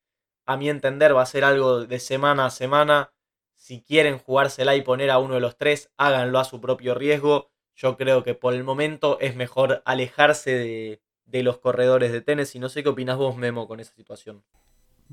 A 0.45 0.59
mi 0.59 0.69
entender 0.69 1.17
va 1.17 1.23
a 1.23 1.27
ser 1.27 1.45
algo 1.45 1.87
de 1.87 1.99
semana 2.01 2.45
a 2.45 2.51
semana. 2.51 3.15
Si 3.55 3.81
quieren 3.81 4.19
jugársela 4.19 4.77
y 4.77 4.83
poner 4.83 5.11
a 5.11 5.19
uno 5.19 5.35
de 5.35 5.41
los 5.41 5.57
tres, 5.57 5.91
háganlo 5.97 6.39
a 6.39 6.45
su 6.45 6.61
propio 6.61 6.95
riesgo. 6.95 7.51
Yo 7.75 7.97
creo 7.97 8.23
que 8.23 8.35
por 8.35 8.53
el 8.53 8.63
momento 8.63 9.19
es 9.19 9.35
mejor 9.35 9.83
alejarse 9.87 11.01
de, 11.25 11.43
los 11.43 11.57
corredores 11.57 12.13
de 12.13 12.21
tenis. 12.21 12.55
Y 12.55 12.59
no 12.59 12.69
sé 12.69 12.83
qué 12.83 12.91
opinas 12.91 13.17
vos, 13.17 13.39
Memo, 13.39 13.67
con 13.67 13.81
esa 13.81 13.95
situación. 13.95 14.45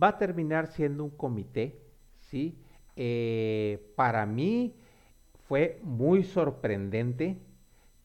Va 0.02 0.10
a 0.10 0.18
terminar 0.18 0.68
siendo 0.68 1.06
un 1.06 1.12
comité, 1.12 1.82
¿sí? 2.18 2.62
Eh, 2.98 3.94
para 3.96 4.26
mí 4.26 4.76
fue 5.50 5.82
muy 5.84 6.24
sorprendente 6.24 7.42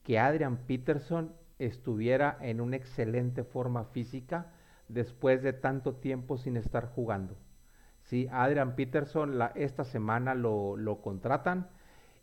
que 0.02 0.18
Adrian 0.18 0.56
Peterson 0.66 1.34
estuviera 1.58 2.38
en 2.40 2.62
una 2.62 2.76
excelente 2.76 3.44
forma 3.44 3.84
física 3.84 4.54
después 4.88 5.42
de 5.42 5.52
tanto 5.52 5.96
tiempo 5.96 6.38
sin 6.38 6.56
estar 6.56 6.88
jugando. 6.88 7.36
Sí, 8.02 8.28
Adrian 8.32 8.76
Peterson 8.76 9.38
esta 9.56 9.84
semana 9.84 10.34
lo, 10.34 10.78
lo 10.78 11.02
contratan 11.02 11.68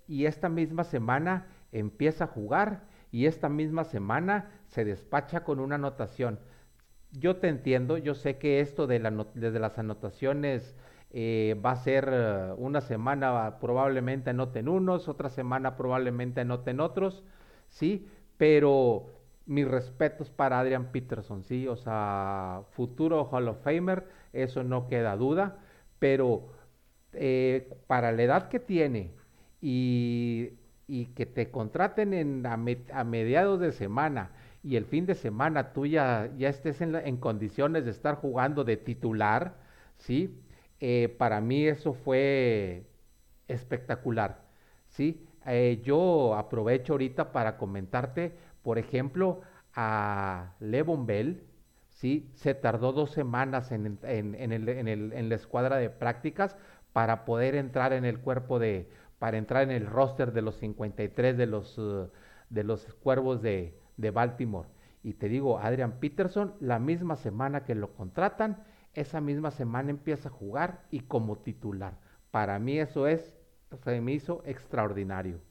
y 0.08 0.26
esta 0.26 0.50
misma 0.50 0.84
semana 0.84 1.46
empieza 1.72 2.24
a 2.24 2.28
jugar 2.28 2.88
y 3.12 3.28
esta 3.28 3.48
misma 3.48 3.84
semana 3.84 4.50
se 4.70 4.86
despacha 4.86 5.44
con 5.44 5.60
una 5.60 5.76
anotación. 5.76 6.40
Yo 7.12 7.36
te 7.36 7.48
entiendo, 7.48 8.00
yo 8.00 8.16
sé 8.16 8.40
que 8.40 8.60
esto 8.60 8.88
de, 8.88 8.98
la, 8.98 9.12
de 9.36 9.60
las 9.60 9.78
anotaciones 9.78 10.76
eh, 11.14 11.60
va 11.64 11.72
a 11.72 11.76
ser 11.76 12.10
eh, 12.12 12.54
una 12.58 12.80
semana 12.82 13.58
probablemente 13.60 14.30
anoten 14.30 14.70
unos, 14.70 15.10
otra 15.10 15.30
semana 15.30 15.76
probablemente 15.76 16.42
anoten 16.42 16.80
otros, 16.80 17.24
¿sí? 17.70 18.08
Pero 18.38 19.08
mis 19.46 19.68
respetos 19.68 20.30
para 20.30 20.60
Adrian 20.60 20.92
Peterson, 20.92 21.44
¿sí? 21.44 21.68
O 21.68 21.76
sea, 21.76 22.62
futuro 22.72 23.26
Hall 23.26 23.50
of 23.50 23.62
Famer, 23.64 24.08
eso 24.32 24.64
no 24.64 24.88
queda 24.88 25.18
duda, 25.18 25.58
pero 26.00 26.54
eh, 27.14 27.70
para 27.88 28.14
la 28.14 28.24
edad 28.24 28.48
que 28.50 28.60
tiene 28.60 29.12
y, 29.62 30.52
que 31.16 31.26
te 31.26 31.52
contraten 31.52 32.14
en, 32.14 32.46
a, 32.46 32.58
mediados 33.04 33.60
de 33.60 33.72
semana 33.72 34.32
y 34.64 34.76
el 34.76 34.86
fin 34.86 35.06
de 35.06 35.16
semana 35.16 35.74
tú 35.74 35.86
ya, 35.86 36.30
ya 36.38 36.50
estés 36.50 36.82
en 36.82 37.18
condiciones 37.18 37.86
de 37.86 37.92
estar 37.92 38.16
jugando 38.16 38.64
de 38.64 38.78
titular, 38.78 39.56
¿sí? 39.98 40.38
Eh, 40.82 41.16
para 41.18 41.40
mí 41.42 41.66
eso 41.68 41.94
fue 41.94 42.88
espectacular. 43.48 44.42
¿sí? 44.90 45.26
Eh, 45.46 45.82
yo 45.84 46.36
aprovecho 46.36 46.94
ahorita 46.94 47.32
para 47.32 47.58
comentarte, 47.58 48.36
por 48.64 48.80
ejemplo, 48.80 49.42
a 49.76 50.56
Levon 50.60 51.06
Bell, 51.06 51.44
¿sí? 51.90 52.30
se 52.34 52.56
tardó 52.56 52.94
dos 52.94 53.12
semanas 53.12 53.72
en, 53.72 54.00
la 54.02 55.36
escuadra 55.36 55.78
de 55.78 55.90
prácticas 55.90 56.58
para 56.94 57.26
poder 57.26 57.56
entrar 57.56 57.94
en 57.94 58.04
el 58.04 58.20
cuerpo 58.20 58.60
de, 58.60 58.90
para 59.20 59.38
entrar 59.38 59.64
en 59.64 59.72
el 59.72 59.86
roster 59.86 60.34
de 60.34 60.42
los 60.42 60.56
53 60.58 61.38
de 61.38 61.46
los, 61.46 61.78
uh, 61.78 62.10
de 62.50 62.64
los 62.64 62.86
cuervos 62.96 63.42
de, 63.42 63.78
de 63.98 64.12
Baltimore. 64.12 64.68
Y 65.04 65.14
te 65.14 65.30
digo, 65.30 65.60
Adrian 65.60 65.94
Peterson, 66.00 66.54
la 66.60 66.80
misma 66.80 67.16
semana 67.16 67.64
que 67.64 67.76
lo 67.76 67.94
contratan, 67.94 68.64
esa 68.94 69.22
misma 69.22 69.52
semana 69.52 69.90
empieza 69.90 70.30
a 70.30 70.32
jugar 70.32 70.86
y 70.92 71.02
como 71.02 71.38
titular. 71.38 72.00
Para 72.32 72.60
mí 72.60 72.80
eso 72.80 73.08
es, 73.08 73.38
se 73.84 74.02
me 74.02 74.14
hizo 74.14 74.44
extraordinario. 74.46 75.42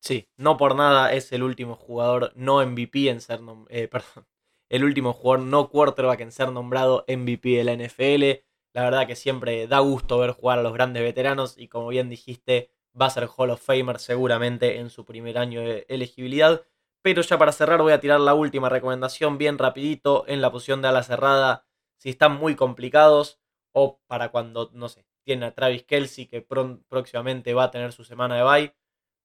Sí, 0.00 0.28
no 0.36 0.56
por 0.56 0.76
nada 0.76 1.12
es 1.12 1.32
el 1.32 1.42
último 1.42 1.74
jugador 1.74 2.32
no 2.36 2.64
MVP 2.64 3.08
en 3.08 3.20
ser, 3.20 3.40
eh, 3.68 3.88
perdón, 3.92 4.26
el 4.68 4.84
último 4.84 5.12
jugador 5.12 5.46
no 5.46 5.70
quarterback 5.70 6.20
en 6.20 6.32
ser 6.32 6.52
nombrado 6.52 7.04
MVP 7.08 7.48
de 7.56 7.64
la 7.64 7.72
NFL. 7.72 8.44
La 8.74 8.82
verdad 8.82 9.06
que 9.06 9.16
siempre 9.16 9.66
da 9.66 9.80
gusto 9.80 10.18
ver 10.18 10.32
jugar 10.32 10.58
a 10.58 10.62
los 10.62 10.72
grandes 10.72 11.02
veteranos 11.02 11.56
y 11.56 11.68
como 11.68 11.88
bien 11.88 12.08
dijiste, 12.10 12.70
va 13.00 13.06
a 13.06 13.10
ser 13.10 13.28
Hall 13.34 13.50
of 13.50 13.62
Famer 13.62 13.98
seguramente 13.98 14.78
en 14.78 14.90
su 14.90 15.04
primer 15.04 15.38
año 15.38 15.60
de 15.60 15.86
elegibilidad. 15.88 16.62
Pero 17.02 17.22
ya 17.22 17.38
para 17.38 17.52
cerrar 17.52 17.80
voy 17.80 17.92
a 17.92 18.00
tirar 18.00 18.20
la 18.20 18.34
última 18.34 18.68
recomendación 18.68 19.38
bien 19.38 19.56
rapidito 19.56 20.24
en 20.26 20.40
la 20.40 20.52
posición 20.52 20.82
de 20.82 20.88
ala 20.88 21.02
cerrada 21.02 21.64
si 21.98 22.10
están 22.10 22.36
muy 22.36 22.56
complicados 22.56 23.38
o 23.72 24.00
para 24.06 24.30
cuando, 24.30 24.70
no 24.72 24.88
sé, 24.88 25.04
tiene 25.24 25.46
a 25.46 25.54
Travis 25.54 25.82
Kelsey 25.82 26.26
que 26.26 26.40
próximamente 26.40 27.52
va 27.52 27.64
a 27.64 27.70
tener 27.70 27.92
su 27.92 28.04
semana 28.04 28.36
de 28.36 28.42
bye. 28.42 28.74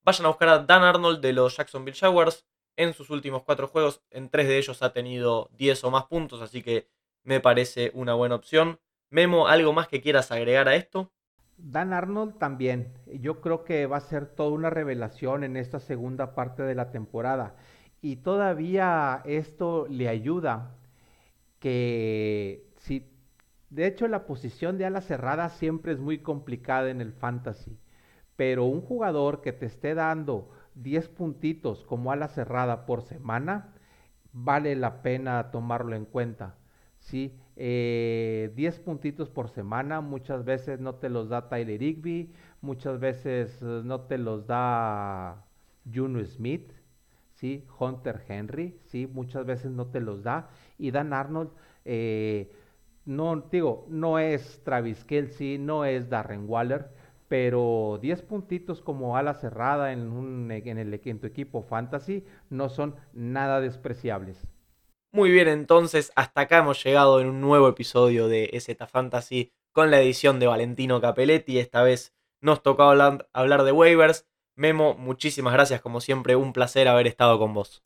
Vayan 0.03 0.25
a 0.25 0.29
buscar 0.29 0.49
a 0.49 0.59
Dan 0.59 0.83
Arnold 0.83 1.21
de 1.21 1.31
los 1.31 1.55
Jacksonville 1.55 1.97
Jaguars. 1.97 2.45
En 2.75 2.93
sus 2.93 3.09
últimos 3.09 3.43
cuatro 3.43 3.67
juegos, 3.67 4.01
en 4.09 4.29
tres 4.29 4.47
de 4.47 4.57
ellos 4.57 4.81
ha 4.81 4.91
tenido 4.91 5.49
10 5.53 5.83
o 5.85 5.91
más 5.91 6.05
puntos, 6.05 6.41
así 6.41 6.61
que 6.61 6.89
me 7.23 7.39
parece 7.39 7.91
una 7.93 8.15
buena 8.15 8.35
opción. 8.35 8.79
Memo, 9.09 9.47
¿algo 9.47 9.73
más 9.73 9.87
que 9.87 10.01
quieras 10.01 10.31
agregar 10.31 10.67
a 10.67 10.75
esto? 10.75 11.13
Dan 11.57 11.93
Arnold 11.93 12.39
también. 12.39 12.91
Yo 13.05 13.39
creo 13.41 13.63
que 13.63 13.85
va 13.85 13.97
a 13.97 14.01
ser 14.01 14.25
toda 14.25 14.49
una 14.49 14.71
revelación 14.71 15.43
en 15.43 15.55
esta 15.55 15.79
segunda 15.79 16.33
parte 16.33 16.63
de 16.63 16.75
la 16.75 16.89
temporada. 16.89 17.55
Y 18.01 18.17
todavía 18.17 19.21
esto 19.23 19.85
le 19.87 20.09
ayuda 20.09 20.75
que 21.63 22.67
si, 22.75 23.09
de 23.69 23.87
hecho 23.87 24.09
la 24.09 24.25
posición 24.25 24.77
de 24.77 24.83
ala 24.83 24.99
cerrada 24.99 25.47
siempre 25.47 25.93
es 25.93 25.99
muy 25.99 26.17
complicada 26.17 26.89
en 26.89 26.99
el 26.99 27.13
fantasy, 27.13 27.79
pero 28.35 28.65
un 28.65 28.81
jugador 28.81 29.39
que 29.39 29.53
te 29.53 29.67
esté 29.67 29.95
dando 29.95 30.49
10 30.75 31.07
puntitos 31.07 31.85
como 31.85 32.11
ala 32.11 32.27
cerrada 32.27 32.85
por 32.85 33.01
semana, 33.01 33.73
vale 34.33 34.75
la 34.75 35.01
pena 35.01 35.51
tomarlo 35.51 35.95
en 35.95 36.03
cuenta. 36.03 36.57
¿sí? 36.99 37.29
10 37.55 37.55
eh, 37.55 38.81
puntitos 38.83 39.29
por 39.29 39.47
semana, 39.47 40.01
muchas 40.01 40.43
veces 40.43 40.81
no 40.81 40.95
te 40.95 41.07
los 41.07 41.29
da 41.29 41.47
Tyler 41.47 41.81
Higby, 41.81 42.33
muchas 42.59 42.99
veces 42.99 43.57
eh, 43.61 43.83
no 43.85 44.01
te 44.01 44.17
los 44.17 44.47
da 44.47 45.45
Juno 45.89 46.21
Smith, 46.25 46.73
¿sí? 47.35 47.65
Hunter 47.79 48.21
Henry, 48.27 48.77
¿sí? 48.87 49.07
muchas 49.07 49.45
veces 49.45 49.71
no 49.71 49.87
te 49.87 50.01
los 50.01 50.23
da 50.23 50.49
y 50.77 50.91
Dan 50.91 51.13
Arnold, 51.13 51.51
eh, 51.85 52.51
no, 53.05 53.41
digo, 53.51 53.85
no 53.89 54.19
es 54.19 54.61
Travis 54.63 55.03
Kelsey, 55.03 55.57
no 55.57 55.85
es 55.85 56.09
Darren 56.09 56.45
Waller, 56.47 56.89
pero 57.27 57.99
10 58.01 58.21
puntitos 58.21 58.81
como 58.81 59.17
ala 59.17 59.33
cerrada 59.33 59.91
en, 59.91 60.51
el, 60.51 61.19
tu 61.19 61.27
equipo 61.27 61.63
fantasy 61.63 62.23
no 62.49 62.69
son 62.69 62.95
nada 63.13 63.59
despreciables. 63.59 64.47
Muy 65.11 65.31
bien, 65.31 65.47
entonces 65.47 66.11
hasta 66.15 66.41
acá 66.41 66.59
hemos 66.59 66.83
llegado 66.83 67.19
en 67.19 67.27
un 67.27 67.41
nuevo 67.41 67.67
episodio 67.67 68.27
de 68.27 68.49
EZ 68.53 68.77
Fantasy 68.87 69.51
con 69.71 69.91
la 69.91 69.99
edición 70.01 70.39
de 70.39 70.47
Valentino 70.47 71.01
Capelletti. 71.01 71.59
Esta 71.59 71.83
vez 71.83 72.15
nos 72.41 72.63
tocó 72.63 72.83
hablar 72.83 73.63
de 73.63 73.71
waivers. 73.71 74.27
Memo, 74.55 74.93
muchísimas 74.95 75.53
gracias, 75.53 75.81
como 75.81 76.01
siempre, 76.01 76.35
un 76.35 76.53
placer 76.53 76.87
haber 76.87 77.07
estado 77.07 77.39
con 77.39 77.53
vos. 77.53 77.83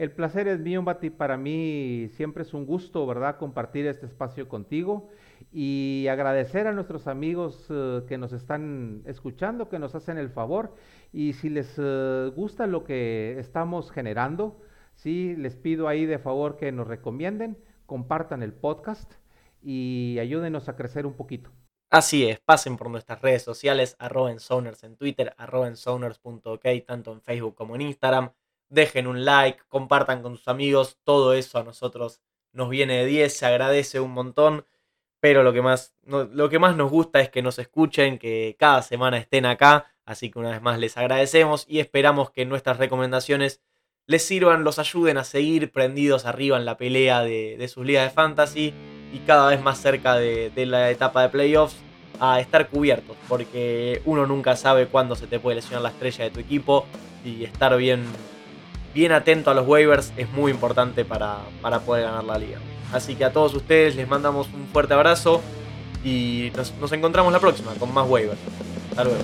El 0.00 0.12
placer 0.12 0.48
es 0.48 0.58
mío, 0.60 0.82
Bati. 0.82 1.10
Para 1.10 1.36
mí 1.36 2.08
siempre 2.14 2.42
es 2.42 2.54
un 2.54 2.64
gusto, 2.64 3.06
¿verdad?, 3.06 3.36
compartir 3.36 3.86
este 3.86 4.06
espacio 4.06 4.48
contigo 4.48 5.10
y 5.52 6.06
agradecer 6.08 6.66
a 6.66 6.72
nuestros 6.72 7.06
amigos 7.06 7.66
eh, 7.68 8.00
que 8.08 8.16
nos 8.16 8.32
están 8.32 9.02
escuchando, 9.04 9.68
que 9.68 9.78
nos 9.78 9.94
hacen 9.94 10.16
el 10.16 10.30
favor. 10.30 10.74
Y 11.12 11.34
si 11.34 11.50
les 11.50 11.74
eh, 11.76 12.32
gusta 12.34 12.66
lo 12.66 12.82
que 12.82 13.38
estamos 13.38 13.90
generando, 13.90 14.62
sí, 14.94 15.36
les 15.36 15.54
pido 15.54 15.86
ahí 15.86 16.06
de 16.06 16.18
favor 16.18 16.56
que 16.56 16.72
nos 16.72 16.88
recomienden, 16.88 17.58
compartan 17.84 18.42
el 18.42 18.54
podcast 18.54 19.12
y 19.62 20.16
ayúdenos 20.18 20.70
a 20.70 20.76
crecer 20.76 21.04
un 21.04 21.12
poquito. 21.12 21.50
Así 21.90 22.26
es, 22.26 22.40
pasen 22.40 22.78
por 22.78 22.88
nuestras 22.88 23.20
redes 23.20 23.42
sociales, 23.42 23.96
arroba 23.98 24.32
en 24.32 24.38
en 24.82 24.96
Twitter, 24.96 25.34
arroba 25.36 25.68
en 25.68 25.76
tanto 26.86 27.12
en 27.12 27.20
Facebook 27.20 27.54
como 27.54 27.74
en 27.74 27.82
Instagram. 27.82 28.30
Dejen 28.70 29.06
un 29.06 29.24
like, 29.24 29.60
compartan 29.68 30.22
con 30.22 30.36
sus 30.36 30.48
amigos, 30.48 30.98
todo 31.04 31.34
eso 31.34 31.58
a 31.58 31.64
nosotros 31.64 32.22
nos 32.52 32.70
viene 32.70 32.96
de 32.98 33.06
10, 33.06 33.36
se 33.36 33.46
agradece 33.46 34.00
un 34.00 34.12
montón 34.12 34.64
pero 35.20 35.42
lo 35.42 35.52
que 35.52 35.62
más, 35.62 35.94
lo 36.04 36.48
que 36.48 36.58
más 36.58 36.76
nos 36.76 36.90
gusta 36.90 37.20
es 37.20 37.28
que 37.28 37.42
nos 37.42 37.58
escuchen, 37.58 38.18
que 38.18 38.56
cada 38.58 38.82
semana 38.82 39.18
estén 39.18 39.44
acá, 39.44 39.92
así 40.06 40.30
que 40.30 40.38
una 40.38 40.50
vez 40.50 40.62
más 40.62 40.78
les 40.78 40.96
agradecemos 40.96 41.66
y 41.68 41.78
esperamos 41.78 42.30
que 42.30 42.46
nuestras 42.46 42.78
recomendaciones 42.78 43.60
les 44.06 44.24
sirvan, 44.24 44.64
los 44.64 44.78
ayuden 44.78 45.18
a 45.18 45.24
seguir 45.24 45.70
prendidos 45.72 46.24
arriba 46.24 46.56
en 46.56 46.64
la 46.64 46.78
pelea 46.78 47.22
de, 47.22 47.68
sus 47.68 47.84
ligas 47.84 48.04
de 48.04 48.10
fantasy 48.10 48.74
y 49.12 49.18
cada 49.26 49.50
vez 49.50 49.62
más 49.62 49.78
cerca 49.80 50.16
de, 50.16 50.50
la 50.66 50.90
etapa 50.90 51.22
de 51.22 51.28
playoffs 51.28 51.76
a 52.18 52.40
estar 52.40 52.68
cubiertos, 52.68 53.16
porque 53.28 54.00
uno 54.06 54.26
nunca 54.26 54.56
sabe 54.56 54.86
cuándo 54.86 55.16
se 55.16 55.26
te 55.26 55.38
puede 55.38 55.56
lesionar 55.56 55.82
la 55.82 55.90
estrella 55.90 56.24
de 56.24 56.30
tu 56.30 56.40
equipo 56.40 56.86
y 57.24 57.44
estar 57.44 57.76
bien, 57.76 58.04
bien 58.94 59.12
atento 59.12 59.50
a 59.50 59.54
los 59.54 59.66
waivers 59.66 60.12
es 60.16 60.30
muy 60.30 60.50
importante 60.50 61.04
para, 61.04 61.38
para 61.62 61.80
poder 61.80 62.04
ganar 62.04 62.24
la 62.24 62.38
liga. 62.38 62.58
Así 62.92 63.14
que 63.14 63.24
a 63.24 63.32
todos 63.32 63.54
ustedes 63.54 63.94
les 63.96 64.08
mandamos 64.08 64.48
un 64.52 64.66
fuerte 64.66 64.94
abrazo 64.94 65.40
y 66.04 66.50
nos, 66.56 66.92
encontramos 66.92 67.32
la 67.32 67.40
próxima 67.40 67.72
con 67.78 67.92
más 67.92 68.08
waivers. 68.08 68.38
Hasta 68.90 69.04
luego. 69.04 69.20